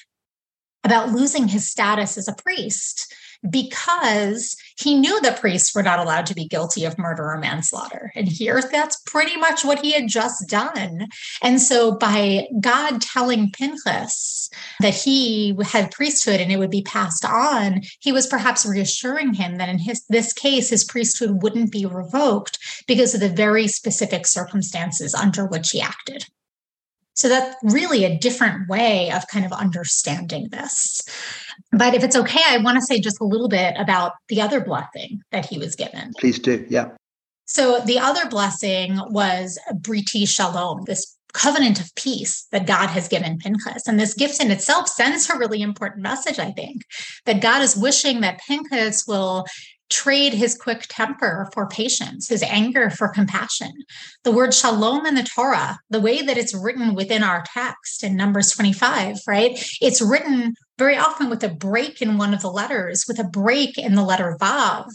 about 0.84 1.12
losing 1.12 1.48
his 1.48 1.68
status 1.68 2.18
as 2.18 2.28
a 2.28 2.34
priest 2.34 3.14
because 3.48 4.56
he 4.78 4.94
knew 4.94 5.20
the 5.20 5.32
priests 5.32 5.74
were 5.74 5.82
not 5.82 5.98
allowed 5.98 6.26
to 6.26 6.34
be 6.34 6.46
guilty 6.46 6.84
of 6.84 6.98
murder 6.98 7.32
or 7.32 7.38
manslaughter. 7.38 8.12
And 8.14 8.28
here, 8.28 8.62
that's 8.62 9.00
pretty 9.00 9.36
much 9.36 9.64
what 9.64 9.80
he 9.80 9.92
had 9.92 10.08
just 10.08 10.48
done. 10.48 11.08
And 11.42 11.60
so, 11.60 11.96
by 11.96 12.46
God 12.60 13.00
telling 13.00 13.50
Pinchas 13.50 14.48
that 14.80 14.94
he 14.94 15.56
had 15.64 15.90
priesthood 15.90 16.40
and 16.40 16.52
it 16.52 16.58
would 16.58 16.70
be 16.70 16.82
passed 16.82 17.24
on, 17.24 17.82
he 18.00 18.12
was 18.12 18.26
perhaps 18.26 18.64
reassuring 18.64 19.34
him 19.34 19.56
that 19.56 19.68
in 19.68 19.78
his 19.78 20.04
this 20.08 20.32
case, 20.32 20.70
his 20.70 20.84
priesthood 20.84 21.42
wouldn't 21.42 21.72
be 21.72 21.84
revoked 21.84 22.58
because 22.86 23.14
of 23.14 23.20
the 23.20 23.28
very 23.28 23.66
specific 23.66 24.26
circumstances 24.26 25.14
under 25.14 25.44
which 25.44 25.70
he 25.70 25.80
acted. 25.80 26.24
So 27.18 27.28
that's 27.28 27.56
really 27.64 28.04
a 28.04 28.16
different 28.16 28.68
way 28.68 29.10
of 29.10 29.26
kind 29.26 29.44
of 29.44 29.50
understanding 29.50 30.50
this. 30.50 31.02
But 31.72 31.94
if 31.94 32.02
it's 32.02 32.16
okay, 32.16 32.40
I 32.46 32.58
want 32.58 32.76
to 32.76 32.82
say 32.82 32.98
just 32.98 33.20
a 33.20 33.24
little 33.24 33.48
bit 33.48 33.74
about 33.78 34.12
the 34.28 34.40
other 34.40 34.60
blessing 34.60 35.20
that 35.32 35.46
he 35.46 35.58
was 35.58 35.74
given. 35.74 36.12
Please 36.18 36.38
do. 36.38 36.64
Yeah. 36.68 36.90
So 37.44 37.80
the 37.80 37.98
other 37.98 38.28
blessing 38.28 39.00
was 39.10 39.58
Briti 39.74 40.28
Shalom, 40.28 40.84
this 40.84 41.16
covenant 41.34 41.80
of 41.80 41.94
peace 41.94 42.46
that 42.52 42.66
God 42.66 42.88
has 42.88 43.08
given 43.08 43.38
Pinchas. 43.38 43.86
And 43.86 44.00
this 44.00 44.14
gift 44.14 44.42
in 44.42 44.50
itself 44.50 44.88
sends 44.88 45.28
a 45.28 45.36
really 45.36 45.62
important 45.62 46.02
message, 46.02 46.38
I 46.38 46.50
think, 46.52 46.82
that 47.26 47.42
God 47.42 47.62
is 47.62 47.76
wishing 47.76 48.20
that 48.22 48.40
Pinchas 48.46 49.06
will 49.06 49.46
trade 49.90 50.34
his 50.34 50.56
quick 50.56 50.86
temper 50.88 51.48
for 51.52 51.68
patience, 51.68 52.28
his 52.28 52.42
anger 52.42 52.90
for 52.90 53.08
compassion. 53.08 53.72
The 54.24 54.32
word 54.32 54.54
shalom 54.54 55.06
in 55.06 55.14
the 55.14 55.22
Torah, 55.22 55.78
the 55.90 56.00
way 56.00 56.22
that 56.22 56.38
it's 56.38 56.54
written 56.54 56.94
within 56.94 57.22
our 57.22 57.44
text 57.54 58.04
in 58.04 58.16
Numbers 58.16 58.50
25, 58.52 59.20
right? 59.26 59.58
It's 59.80 60.02
written 60.02 60.54
very 60.78 60.96
often 60.96 61.28
with 61.28 61.42
a 61.42 61.48
break 61.48 62.00
in 62.00 62.18
one 62.18 62.32
of 62.32 62.40
the 62.40 62.50
letters, 62.50 63.04
with 63.08 63.18
a 63.18 63.24
break 63.24 63.76
in 63.76 63.94
the 63.94 64.04
letter 64.04 64.36
Vav. 64.40 64.86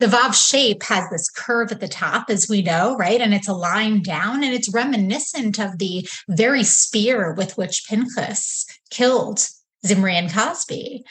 The 0.00 0.06
Vav 0.06 0.34
shape 0.34 0.82
has 0.84 1.08
this 1.10 1.28
curve 1.28 1.70
at 1.72 1.80
the 1.80 1.88
top, 1.88 2.30
as 2.30 2.48
we 2.48 2.62
know, 2.62 2.96
right? 2.96 3.20
And 3.20 3.34
it's 3.34 3.48
a 3.48 3.54
line 3.54 4.02
down, 4.02 4.42
and 4.42 4.54
it's 4.54 4.72
reminiscent 4.72 5.58
of 5.58 5.78
the 5.78 6.08
very 6.28 6.64
spear 6.64 7.34
with 7.34 7.58
which 7.58 7.84
Pinchas 7.88 8.64
killed 8.90 9.46
Zimri 9.84 10.16
and 10.16 10.30
Cozbi, 10.30 11.02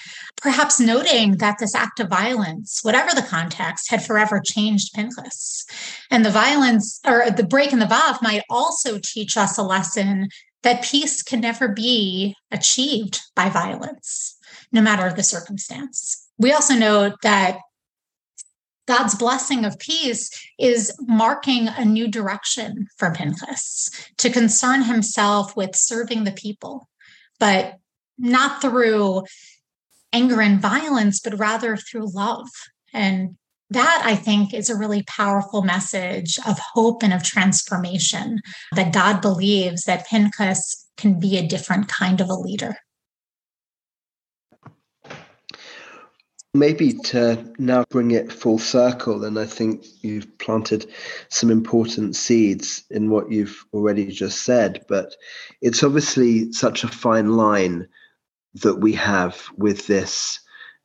perhaps 0.42 0.80
noting 0.80 1.38
that 1.38 1.58
this 1.60 1.76
act 1.76 2.00
of 2.00 2.10
violence, 2.10 2.80
whatever 2.84 3.14
the 3.14 3.28
context, 3.28 3.90
had 3.90 4.04
forever 4.04 4.42
changed 4.44 4.94
Pinchas. 4.94 5.66
And 6.12 6.26
the 6.26 6.32
violence 6.32 7.00
or 7.06 7.30
the 7.30 7.46
break 7.46 7.74
in 7.74 7.80
the 7.80 7.86
Vav 7.86 8.22
might 8.22 8.44
also 8.50 9.00
teach 9.02 9.38
us 9.38 9.58
a 9.58 9.64
lesson 9.64 10.30
that 10.64 10.84
peace 10.84 11.22
can 11.22 11.42
never 11.42 11.68
be 11.68 12.36
achieved 12.52 13.22
by 13.36 13.50
violence, 13.50 14.38
no 14.72 14.82
matter 14.82 15.14
the 15.14 15.24
circumstance. 15.24 16.28
We 16.38 16.52
also 16.52 16.74
know 16.74 17.16
that 17.22 17.60
God's 18.88 19.16
blessing 19.16 19.66
of 19.66 19.80
peace 19.80 20.30
is 20.60 20.94
marking 21.00 21.68
a 21.68 21.86
new 21.86 22.08
direction 22.08 22.88
for 22.98 23.12
Pinchas 23.12 23.90
to 24.18 24.30
concern 24.30 24.84
himself 24.84 25.56
with 25.56 25.76
serving 25.76 26.24
the 26.24 26.32
people, 26.32 26.88
but 27.40 27.76
not 28.18 28.62
through 28.62 29.24
anger 30.14 30.42
and 30.42 30.62
violence, 30.62 31.20
but 31.20 31.38
rather 31.38 31.76
through 31.76 32.14
love. 32.14 32.48
And 32.94 33.38
that 33.70 34.04
I 34.06 34.16
think 34.16 34.54
is 34.54 34.70
a 34.70 34.78
really 34.78 35.04
powerful 35.04 35.62
message 35.62 36.38
of 36.48 36.60
hope 36.60 37.04
and 37.04 37.14
of 37.14 37.24
transformation 37.24 38.40
that 38.76 38.94
God 38.94 39.22
believes 39.22 39.84
that 39.84 40.08
Pinchas 40.08 40.88
can 40.98 41.20
be 41.20 41.38
a 41.38 41.48
different 41.48 41.88
kind 41.88 42.22
of 42.22 42.30
a 42.30 42.36
leader. 42.36 42.78
Maybe 46.54 46.94
to 46.94 47.54
now 47.60 47.84
bring 47.90 48.12
it 48.12 48.32
full 48.32 48.60
circle, 48.60 49.26
and 49.26 49.38
I 49.38 49.46
think 49.46 49.84
you've 50.02 50.38
planted 50.38 50.90
some 51.28 51.52
important 51.52 52.16
seeds 52.16 52.86
in 52.90 53.10
what 53.10 53.30
you've 53.30 53.66
already 53.74 54.06
just 54.06 54.44
said, 54.44 54.86
but 54.88 55.16
it's 55.62 55.84
obviously 55.84 56.54
such 56.54 56.86
a 56.86 56.88
fine 56.88 57.36
line 57.36 57.90
that 58.56 58.76
we 58.76 58.94
have 58.94 59.44
with 59.58 59.88
this 59.88 60.40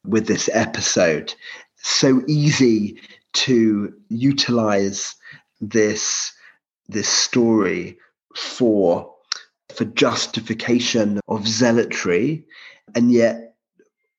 with 0.05 0.27
this 0.27 0.49
episode. 0.53 1.35
So 1.77 2.23
easy 2.27 3.01
to 3.33 3.93
utilize 4.09 5.15
this 5.61 6.33
this 6.89 7.09
story 7.09 7.99
for 8.37 9.15
for 9.75 9.85
justification 9.85 11.21
of 11.29 11.47
zealotry 11.47 12.45
and 12.95 13.13
yet 13.13 13.55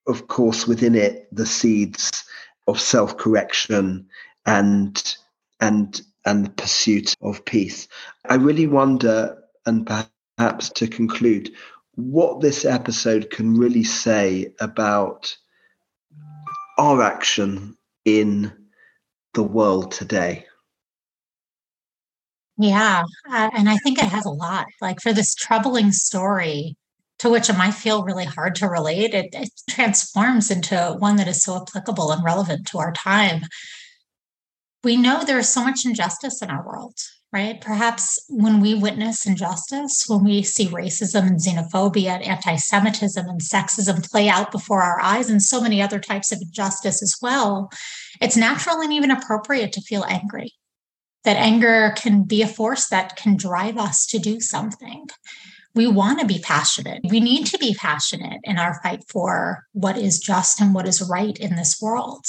of 0.07 0.27
course 0.27 0.67
within 0.67 0.95
it 0.95 1.27
the 1.35 1.45
seeds 1.45 2.23
of 2.67 2.79
self-correction 2.79 4.07
and 4.45 5.17
and 5.59 6.01
and 6.25 6.45
the 6.45 6.51
pursuit 6.51 7.15
of 7.21 7.43
peace. 7.45 7.87
I 8.29 8.35
really 8.35 8.67
wonder 8.67 9.37
and 9.65 9.85
perhaps 10.37 10.69
to 10.69 10.87
conclude 10.87 11.51
what 11.95 12.41
this 12.41 12.65
episode 12.65 13.30
can 13.30 13.58
really 13.58 13.84
say 13.84 14.54
about 14.60 15.36
our 16.77 17.01
action 17.01 17.77
in 18.06 18.51
the 19.34 19.43
world 19.43 19.91
today. 19.91 20.45
Yeah. 22.58 23.04
Uh, 23.30 23.49
and 23.54 23.69
I 23.69 23.77
think 23.77 23.97
it 23.97 24.06
has 24.10 24.25
a 24.25 24.30
lot. 24.30 24.67
Like 24.82 25.01
for 25.01 25.13
this 25.13 25.34
troubling 25.36 25.91
story, 25.91 26.75
to 27.19 27.30
which 27.30 27.49
it 27.49 27.58
might 27.58 27.73
feel 27.73 28.04
really 28.04 28.25
hard 28.25 28.56
to 28.56 28.67
relate, 28.67 29.13
it, 29.13 29.30
it 29.34 29.49
transforms 29.69 30.49
into 30.49 30.95
one 30.97 31.17
that 31.17 31.27
is 31.27 31.43
so 31.43 31.56
applicable 31.56 32.12
and 32.12 32.23
relevant 32.23 32.67
to 32.67 32.80
our 32.80 32.91
time. 32.91 33.43
We 34.84 34.97
know 34.97 35.23
there's 35.23 35.49
so 35.49 35.63
much 35.63 35.86
injustice 35.86 36.41
in 36.41 36.49
our 36.49 36.65
world 36.65 36.95
right? 37.33 37.61
Perhaps 37.61 38.25
when 38.27 38.59
we 38.59 38.75
witness 38.75 39.25
injustice, 39.25 40.03
when 40.07 40.23
we 40.23 40.43
see 40.43 40.67
racism 40.67 41.27
and 41.27 41.39
xenophobia 41.39 42.09
and 42.09 42.23
anti 42.23 42.57
Semitism 42.57 43.25
and 43.25 43.41
sexism 43.41 44.09
play 44.09 44.27
out 44.27 44.51
before 44.51 44.81
our 44.81 44.99
eyes, 45.01 45.29
and 45.29 45.41
so 45.41 45.61
many 45.61 45.81
other 45.81 45.99
types 45.99 46.31
of 46.31 46.41
injustice 46.41 47.01
as 47.01 47.15
well, 47.21 47.71
it's 48.19 48.35
natural 48.35 48.81
and 48.81 48.91
even 48.91 49.11
appropriate 49.11 49.71
to 49.73 49.81
feel 49.81 50.03
angry. 50.09 50.53
That 51.23 51.37
anger 51.37 51.93
can 51.95 52.23
be 52.23 52.41
a 52.41 52.47
force 52.47 52.87
that 52.89 53.15
can 53.15 53.37
drive 53.37 53.77
us 53.77 54.05
to 54.07 54.19
do 54.19 54.41
something. 54.41 55.07
We 55.73 55.87
want 55.87 56.19
to 56.19 56.25
be 56.25 56.39
passionate. 56.39 57.01
We 57.07 57.21
need 57.21 57.45
to 57.45 57.57
be 57.57 57.75
passionate 57.75 58.41
in 58.43 58.57
our 58.57 58.81
fight 58.83 59.05
for 59.07 59.65
what 59.71 59.97
is 59.97 60.19
just 60.19 60.59
and 60.59 60.73
what 60.73 60.87
is 60.87 61.07
right 61.09 61.37
in 61.37 61.55
this 61.55 61.81
world. 61.81 62.25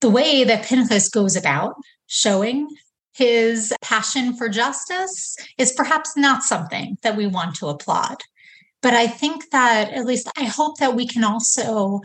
The 0.00 0.10
way 0.10 0.42
that 0.42 0.64
Pinchas 0.64 1.08
goes 1.08 1.36
about 1.36 1.74
showing 2.08 2.68
his 3.12 3.74
passion 3.82 4.34
for 4.34 4.48
justice 4.48 5.36
is 5.58 5.72
perhaps 5.72 6.16
not 6.16 6.42
something 6.42 6.96
that 7.02 7.16
we 7.16 7.26
want 7.26 7.54
to 7.56 7.68
applaud. 7.68 8.18
But 8.80 8.94
I 8.94 9.06
think 9.06 9.50
that, 9.50 9.92
at 9.92 10.06
least 10.06 10.28
I 10.36 10.44
hope 10.44 10.78
that 10.78 10.96
we 10.96 11.06
can 11.06 11.22
also 11.22 12.00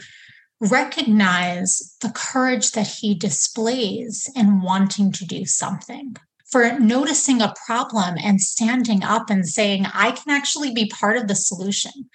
recognize 0.60 1.96
the 2.02 2.10
courage 2.10 2.72
that 2.72 2.88
he 2.88 3.16
displays 3.16 4.30
in 4.36 4.62
wanting 4.62 5.12
to 5.14 5.26
do 5.26 5.46
something. 5.46 6.16
For 6.52 6.80
noticing 6.80 7.42
a 7.42 7.54
problem 7.66 8.16
and 8.24 8.40
standing 8.40 9.04
up 9.04 9.30
and 9.30 9.48
saying, 9.48 9.86
I 9.94 10.12
can 10.12 10.32
actually 10.32 10.74
be 10.74 10.88
part 10.88 11.18
of 11.18 11.28
the 11.28 11.36
solution. 11.36 12.10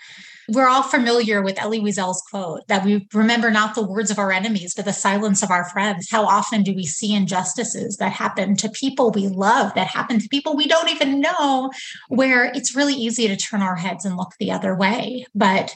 We're 0.48 0.68
all 0.68 0.82
familiar 0.82 1.42
with 1.42 1.60
Elie 1.60 1.80
Wiesel's 1.80 2.22
quote 2.30 2.66
that 2.68 2.84
we 2.84 3.06
remember 3.12 3.50
not 3.50 3.74
the 3.74 3.86
words 3.86 4.10
of 4.10 4.18
our 4.18 4.32
enemies, 4.32 4.74
but 4.74 4.84
the 4.84 4.92
silence 4.92 5.42
of 5.42 5.50
our 5.50 5.68
friends. 5.68 6.10
How 6.10 6.24
often 6.24 6.62
do 6.62 6.74
we 6.74 6.84
see 6.84 7.14
injustices 7.14 7.96
that 7.98 8.12
happen 8.12 8.56
to 8.56 8.68
people 8.68 9.10
we 9.10 9.28
love, 9.28 9.72
that 9.74 9.86
happen 9.86 10.18
to 10.18 10.28
people 10.28 10.56
we 10.56 10.66
don't 10.66 10.90
even 10.90 11.20
know, 11.20 11.70
where 12.08 12.46
it's 12.54 12.74
really 12.74 12.94
easy 12.94 13.28
to 13.28 13.36
turn 13.36 13.62
our 13.62 13.76
heads 13.76 14.04
and 14.04 14.16
look 14.16 14.32
the 14.38 14.50
other 14.50 14.74
way? 14.74 15.26
But 15.34 15.74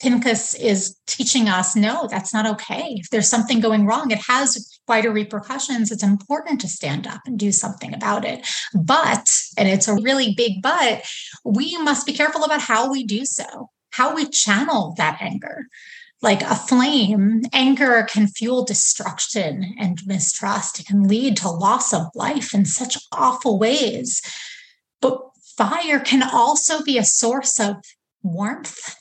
Pinchas 0.00 0.54
is 0.54 0.96
teaching 1.06 1.48
us 1.48 1.76
no, 1.76 2.08
that's 2.10 2.34
not 2.34 2.46
okay. 2.46 2.96
If 2.96 3.10
there's 3.10 3.28
something 3.28 3.60
going 3.60 3.86
wrong, 3.86 4.10
it 4.10 4.18
has 4.26 4.71
wider 4.88 5.10
repercussions. 5.10 5.90
It's 5.90 6.02
important 6.02 6.60
to 6.60 6.68
stand 6.68 7.06
up 7.06 7.20
and 7.26 7.38
do 7.38 7.52
something 7.52 7.94
about 7.94 8.24
it. 8.24 8.46
But, 8.74 9.42
and 9.56 9.68
it's 9.68 9.88
a 9.88 9.94
really 9.94 10.34
big 10.36 10.62
but, 10.62 11.04
we 11.44 11.76
must 11.78 12.06
be 12.06 12.12
careful 12.12 12.44
about 12.44 12.60
how 12.60 12.90
we 12.90 13.04
do 13.04 13.24
so, 13.24 13.70
how 13.90 14.14
we 14.14 14.28
channel 14.28 14.94
that 14.98 15.18
anger. 15.20 15.66
Like 16.20 16.42
a 16.42 16.54
flame, 16.54 17.42
anger 17.52 18.06
can 18.08 18.28
fuel 18.28 18.64
destruction 18.64 19.74
and 19.78 19.98
mistrust. 20.06 20.78
It 20.78 20.86
can 20.86 21.02
lead 21.08 21.36
to 21.38 21.50
loss 21.50 21.92
of 21.92 22.06
life 22.14 22.54
in 22.54 22.64
such 22.64 22.96
awful 23.10 23.58
ways. 23.58 24.22
But 25.00 25.20
fire 25.56 25.98
can 25.98 26.22
also 26.22 26.82
be 26.84 26.96
a 26.96 27.04
source 27.04 27.58
of 27.58 27.76
warmth 28.22 28.94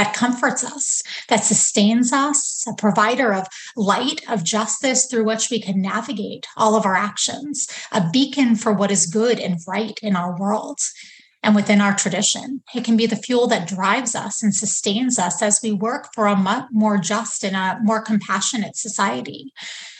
that 0.00 0.14
comforts 0.14 0.64
us, 0.64 1.02
that 1.28 1.44
sustains 1.44 2.10
us, 2.10 2.64
a 2.66 2.72
provider 2.72 3.34
of 3.34 3.46
light, 3.76 4.22
of 4.30 4.42
justice 4.42 5.04
through 5.04 5.24
which 5.24 5.50
we 5.50 5.60
can 5.60 5.82
navigate 5.82 6.46
all 6.56 6.74
of 6.74 6.86
our 6.86 6.96
actions, 6.96 7.68
a 7.92 8.08
beacon 8.10 8.56
for 8.56 8.72
what 8.72 8.90
is 8.90 9.04
good 9.04 9.38
and 9.38 9.58
right 9.68 9.98
in 10.02 10.16
our 10.16 10.40
world 10.40 10.78
and 11.42 11.54
within 11.54 11.82
our 11.82 11.94
tradition. 11.94 12.62
It 12.74 12.82
can 12.82 12.96
be 12.96 13.04
the 13.04 13.16
fuel 13.16 13.46
that 13.48 13.68
drives 13.68 14.14
us 14.14 14.42
and 14.42 14.54
sustains 14.54 15.18
us 15.18 15.42
as 15.42 15.60
we 15.62 15.72
work 15.72 16.08
for 16.14 16.26
a 16.26 16.68
more 16.72 16.96
just 16.96 17.44
and 17.44 17.54
a 17.54 17.78
more 17.82 18.00
compassionate 18.00 18.76
society. 18.76 19.52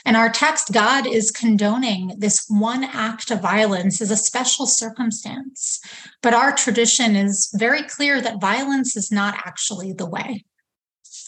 And 0.04 0.16
our 0.16 0.30
text, 0.30 0.72
God 0.72 1.06
is 1.06 1.30
condoning 1.30 2.14
this 2.18 2.44
one 2.48 2.84
act 2.84 3.30
of 3.30 3.40
violence 3.40 4.00
as 4.00 4.10
a 4.10 4.16
special 4.16 4.66
circumstance. 4.66 5.80
But 6.22 6.34
our 6.34 6.52
tradition 6.52 7.16
is 7.16 7.50
very 7.54 7.82
clear 7.82 8.20
that 8.20 8.40
violence 8.40 8.96
is 8.96 9.12
not 9.12 9.34
actually 9.44 9.92
the 9.92 10.08
way. 10.08 10.44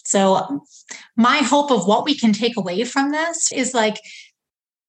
So, 0.05 0.65
my 1.17 1.39
hope 1.39 1.71
of 1.71 1.87
what 1.87 2.05
we 2.05 2.17
can 2.17 2.33
take 2.33 2.57
away 2.57 2.85
from 2.85 3.13
this 3.13 3.53
is 3.53 3.73
like, 3.73 3.99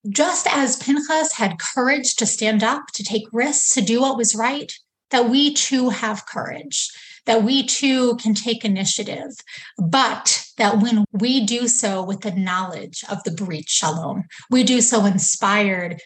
just 0.10 0.48
as 0.48 0.76
Pinchas 0.76 1.34
had 1.34 1.60
courage 1.60 2.16
to 2.16 2.26
stand 2.26 2.64
up, 2.64 2.84
to 2.96 3.04
take 3.04 3.24
risks, 3.32 3.74
to 3.74 3.82
do 3.82 4.02
what 4.02 4.18
was 4.18 4.36
right, 4.36 4.74
that 5.12 5.30
we 5.30 5.54
too 5.54 5.90
have 5.90 6.26
courage, 6.26 6.90
that 7.26 7.44
we 7.44 7.66
too 7.66 8.16
can 8.18 8.34
take 8.34 8.66
initiative, 8.66 9.32
but 9.78 10.46
that 10.58 10.80
when 10.80 11.06
we 11.12 11.46
do 11.46 11.68
so 11.68 12.04
with 12.04 12.22
the 12.22 12.32
knowledge 12.32 13.04
of 13.10 13.24
the 13.24 13.32
brit 13.32 13.70
shalom, 13.70 14.24
we 14.50 14.64
do 14.64 14.82
so 14.82 15.06
inspired 15.06 16.00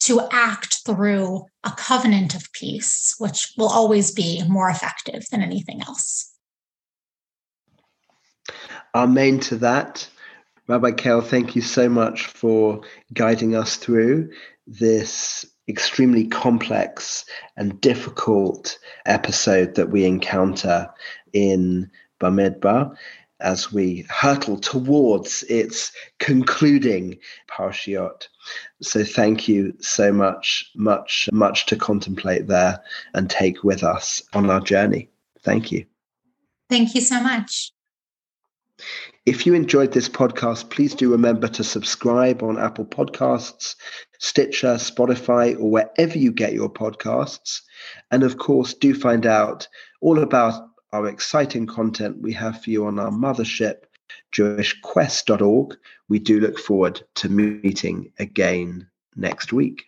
to 0.00 0.20
act 0.30 0.78
through 0.84 1.44
a 1.64 1.70
covenant 1.76 2.34
of 2.34 2.52
peace, 2.52 3.14
which 3.18 3.52
will 3.56 3.68
always 3.68 4.10
be 4.10 4.42
more 4.48 4.68
effective 4.68 5.24
than 5.30 5.42
anything 5.42 5.80
else. 5.82 6.32
Amen 8.94 9.40
to 9.40 9.56
that. 9.56 10.08
Rabbi 10.68 10.92
Kail, 10.92 11.20
thank 11.20 11.54
you 11.54 11.62
so 11.62 11.88
much 11.88 12.26
for 12.26 12.80
guiding 13.12 13.54
us 13.54 13.76
through 13.76 14.30
this 14.66 15.46
extremely 15.68 16.26
complex 16.26 17.24
and 17.56 17.80
difficult 17.80 18.78
episode 19.04 19.74
that 19.74 19.90
we 19.90 20.04
encounter 20.04 20.88
in 21.32 21.90
Bamidbar 22.20 22.96
as 23.40 23.72
we 23.72 24.06
hurtle 24.08 24.58
towards 24.58 25.42
its 25.44 25.92
concluding 26.18 27.18
parshiot. 27.48 28.28
So 28.80 29.04
thank 29.04 29.46
you 29.48 29.74
so 29.80 30.12
much, 30.12 30.70
much, 30.74 31.28
much 31.32 31.66
to 31.66 31.76
contemplate 31.76 32.46
there 32.46 32.80
and 33.14 33.28
take 33.28 33.62
with 33.62 33.82
us 33.82 34.22
on 34.32 34.48
our 34.48 34.60
journey. 34.60 35.10
Thank 35.42 35.70
you. 35.70 35.84
Thank 36.70 36.94
you 36.94 37.00
so 37.00 37.20
much. 37.20 37.72
If 39.24 39.46
you 39.46 39.54
enjoyed 39.54 39.92
this 39.92 40.08
podcast, 40.08 40.70
please 40.70 40.94
do 40.94 41.10
remember 41.10 41.48
to 41.48 41.64
subscribe 41.64 42.42
on 42.42 42.58
Apple 42.58 42.84
Podcasts, 42.84 43.74
Stitcher, 44.18 44.74
Spotify, 44.74 45.58
or 45.58 45.70
wherever 45.70 46.18
you 46.18 46.32
get 46.32 46.52
your 46.52 46.72
podcasts. 46.72 47.62
And 48.10 48.22
of 48.22 48.38
course, 48.38 48.74
do 48.74 48.94
find 48.94 49.26
out 49.26 49.68
all 50.00 50.18
about 50.20 50.68
our 50.92 51.08
exciting 51.08 51.66
content 51.66 52.20
we 52.22 52.32
have 52.32 52.62
for 52.62 52.70
you 52.70 52.86
on 52.86 52.98
our 52.98 53.10
mothership, 53.10 53.84
jewishquest.org. 54.32 55.76
We 56.08 56.18
do 56.18 56.40
look 56.40 56.58
forward 56.58 57.02
to 57.16 57.28
meeting 57.28 58.12
again 58.18 58.88
next 59.16 59.52
week. 59.52 59.84